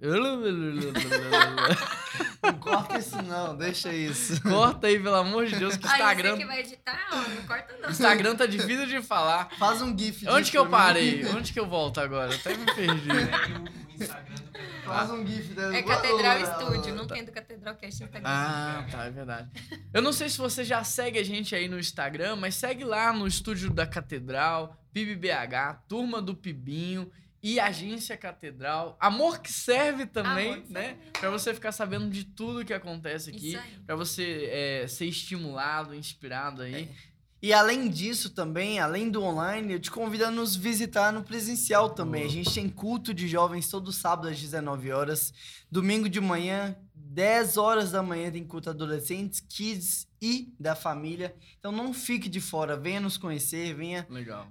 Não 2.64 2.72
corta 2.72 2.98
isso 2.98 3.22
não, 3.22 3.56
deixa 3.56 3.92
isso. 3.92 4.40
Corta 4.42 4.86
aí, 4.86 4.98
pelo 4.98 5.16
amor 5.16 5.46
de 5.46 5.56
Deus, 5.56 5.76
que 5.76 5.84
o 5.84 5.88
Aí 5.88 5.96
Instagram. 5.96 6.30
você 6.30 6.38
que 6.38 6.46
vai 6.46 6.60
editar, 6.60 7.08
ó, 7.12 7.16
não 7.16 7.42
corta 7.46 7.76
não. 7.80 7.88
O 7.88 7.92
Instagram 7.92 8.36
tá 8.36 8.46
difícil 8.46 8.86
de 8.86 9.02
falar. 9.02 9.50
Faz 9.58 9.82
um 9.82 9.96
gif 9.96 10.28
Onde 10.28 10.50
que 10.50 10.58
eu 10.58 10.68
parei? 10.68 11.24
Onde 11.26 11.52
que 11.52 11.58
eu 11.58 11.66
volto 11.66 12.00
agora? 12.00 12.34
Até 12.34 12.56
me 12.56 12.66
perdi. 12.66 13.08
Faz 14.84 15.10
um 15.10 15.26
gif. 15.26 15.54
Da... 15.54 15.74
É 15.74 15.82
Catedral 15.82 16.38
Estúdio, 16.38 16.94
não 16.94 17.06
tem 17.06 17.24
do 17.24 17.32
Catedral 17.32 17.74
Cast 17.76 18.02
Instagram. 18.02 18.28
Ah, 18.28 18.84
tá, 18.90 19.04
é 19.06 19.10
verdade. 19.10 19.50
Eu 19.92 20.02
não 20.02 20.12
sei 20.12 20.28
se 20.28 20.38
você 20.38 20.64
já 20.64 20.84
segue 20.84 21.18
a 21.18 21.24
gente 21.24 21.54
aí 21.54 21.68
no 21.68 21.78
Instagram, 21.78 22.36
mas 22.36 22.54
segue 22.54 22.84
lá 22.84 23.12
no 23.12 23.26
estúdio 23.26 23.70
da 23.70 23.86
Catedral, 23.86 24.76
PibBH, 24.92 25.84
Turma 25.88 26.20
do 26.20 26.34
Pibinho 26.34 27.10
e 27.42 27.58
Agência 27.58 28.16
Catedral. 28.16 28.96
Amor 29.00 29.40
que 29.40 29.52
serve 29.52 30.06
também, 30.06 30.54
Amor 30.54 30.70
né? 30.70 30.96
Pra 31.18 31.28
você 31.28 31.52
ficar 31.52 31.72
sabendo 31.72 32.08
de 32.08 32.24
tudo 32.24 32.64
que 32.64 32.72
acontece 32.72 33.30
aqui. 33.30 33.48
Isso 33.48 33.58
aí. 33.58 33.78
Pra 33.84 33.96
você 33.96 34.48
é, 34.50 34.86
ser 34.86 35.06
estimulado, 35.06 35.94
inspirado 35.94 36.62
aí. 36.62 36.88
E 37.42 37.52
além 37.52 37.88
disso 37.88 38.30
também, 38.30 38.78
além 38.78 39.10
do 39.10 39.20
online, 39.20 39.72
eu 39.72 39.80
te 39.80 39.90
convido 39.90 40.26
a 40.26 40.30
nos 40.30 40.54
visitar 40.54 41.12
no 41.12 41.24
presencial 41.24 41.90
também. 41.90 42.24
A 42.24 42.28
gente 42.28 42.54
tem 42.54 42.68
culto 42.68 43.12
de 43.12 43.26
jovens 43.26 43.68
todo 43.68 43.90
sábado 43.90 44.28
às 44.28 44.40
19 44.40 44.92
horas. 44.92 45.34
Domingo 45.68 46.08
de 46.08 46.20
manhã, 46.20 46.76
10 46.94 47.56
horas 47.56 47.90
da 47.90 48.00
manhã 48.00 48.30
tem 48.30 48.44
culto 48.44 48.70
adolescentes, 48.70 49.40
kids 49.40 50.06
e 50.20 50.54
da 50.58 50.76
família. 50.76 51.34
Então 51.58 51.72
não 51.72 51.92
fique 51.92 52.28
de 52.28 52.40
fora, 52.40 52.76
venha 52.76 53.00
nos 53.00 53.16
conhecer, 53.16 53.74
venha 53.74 54.06
Legal. 54.08 54.46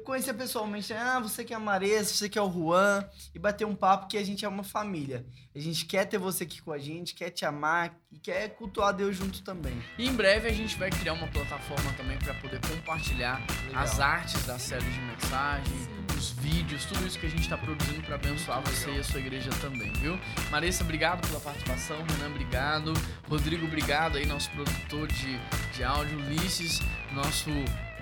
Conhecer 0.00 0.34
pessoalmente. 0.34 0.92
Ah, 0.92 1.20
você 1.20 1.44
que 1.44 1.52
é 1.52 1.56
a 1.56 1.60
Maresa, 1.60 2.12
você 2.14 2.28
que 2.28 2.38
é 2.38 2.42
o 2.42 2.50
Juan. 2.50 3.04
E 3.34 3.38
bater 3.38 3.66
um 3.66 3.74
papo 3.74 4.08
que 4.08 4.16
a 4.16 4.24
gente 4.24 4.44
é 4.44 4.48
uma 4.48 4.64
família. 4.64 5.24
A 5.54 5.58
gente 5.58 5.84
quer 5.84 6.06
ter 6.06 6.18
você 6.18 6.44
aqui 6.44 6.62
com 6.62 6.72
a 6.72 6.78
gente, 6.78 7.14
quer 7.14 7.30
te 7.30 7.44
amar 7.44 7.94
e 8.10 8.18
quer 8.18 8.48
cultuar 8.50 8.94
Deus 8.94 9.16
junto 9.16 9.42
também. 9.42 9.74
E 9.98 10.08
em 10.08 10.14
breve 10.14 10.48
a 10.48 10.52
gente 10.52 10.78
vai 10.78 10.90
criar 10.90 11.12
uma 11.12 11.28
plataforma 11.28 11.92
também 11.92 12.18
para 12.18 12.32
poder 12.34 12.60
compartilhar 12.66 13.40
Legal. 13.66 13.82
as 13.82 14.00
artes 14.00 14.46
da 14.46 14.58
série 14.58 14.84
de 14.84 15.00
mensagem, 15.00 15.74
os 16.16 16.30
vídeos, 16.30 16.86
tudo 16.86 17.06
isso 17.06 17.18
que 17.18 17.26
a 17.26 17.28
gente 17.28 17.42
está 17.42 17.58
produzindo 17.58 18.00
para 18.02 18.14
abençoar 18.14 18.62
você 18.62 18.90
e 18.92 18.98
a 19.00 19.04
sua 19.04 19.20
igreja 19.20 19.50
também, 19.60 19.92
viu? 19.94 20.18
Marissa, 20.50 20.82
obrigado 20.84 21.26
pela 21.26 21.40
participação. 21.40 21.98
Renan, 21.98 22.30
obrigado. 22.30 22.92
Rodrigo, 23.28 23.66
obrigado 23.66 24.16
aí, 24.16 24.24
nosso 24.24 24.50
produtor 24.52 25.08
de, 25.08 25.38
de 25.74 25.84
áudio. 25.84 26.18
Ulisses, 26.18 26.80
nosso. 27.12 27.50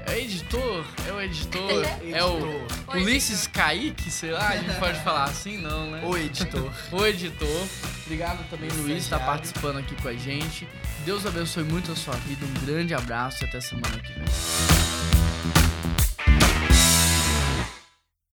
É 0.07 0.19
editor? 0.19 0.85
É 1.09 1.13
o 1.13 1.21
editor? 1.21 1.85
É 2.13 2.25
o 2.25 2.37
Editor. 2.39 2.97
Ulisses 2.97 3.47
Kaique, 3.47 4.11
sei 4.11 4.33
lá, 4.33 4.49
a 4.49 4.57
gente 4.57 4.77
pode 4.79 4.99
falar 5.03 5.25
assim, 5.25 5.59
não, 5.59 5.91
né? 5.91 6.01
O 6.05 6.17
editor. 6.17 6.73
O 6.91 7.07
editor. 7.07 7.67
Obrigado 8.05 8.45
também, 8.51 8.69
Luiz, 8.71 8.83
por 8.83 8.91
estar 8.91 8.97
Estagiário. 9.17 9.27
participando 9.27 9.79
aqui 9.79 9.95
com 10.03 10.09
a 10.09 10.15
gente. 10.15 10.67
Deus 11.05 11.25
abençoe 11.25 11.63
muito 11.65 11.93
a 11.93 11.97
sua 11.97 12.15
vida. 12.17 12.45
Um 12.45 12.67
grande 12.67 12.93
abraço 12.95 13.45
e 13.45 13.49
até 13.49 13.61
semana 13.61 13.99
que 14.01 14.13
vem. 14.13 15.30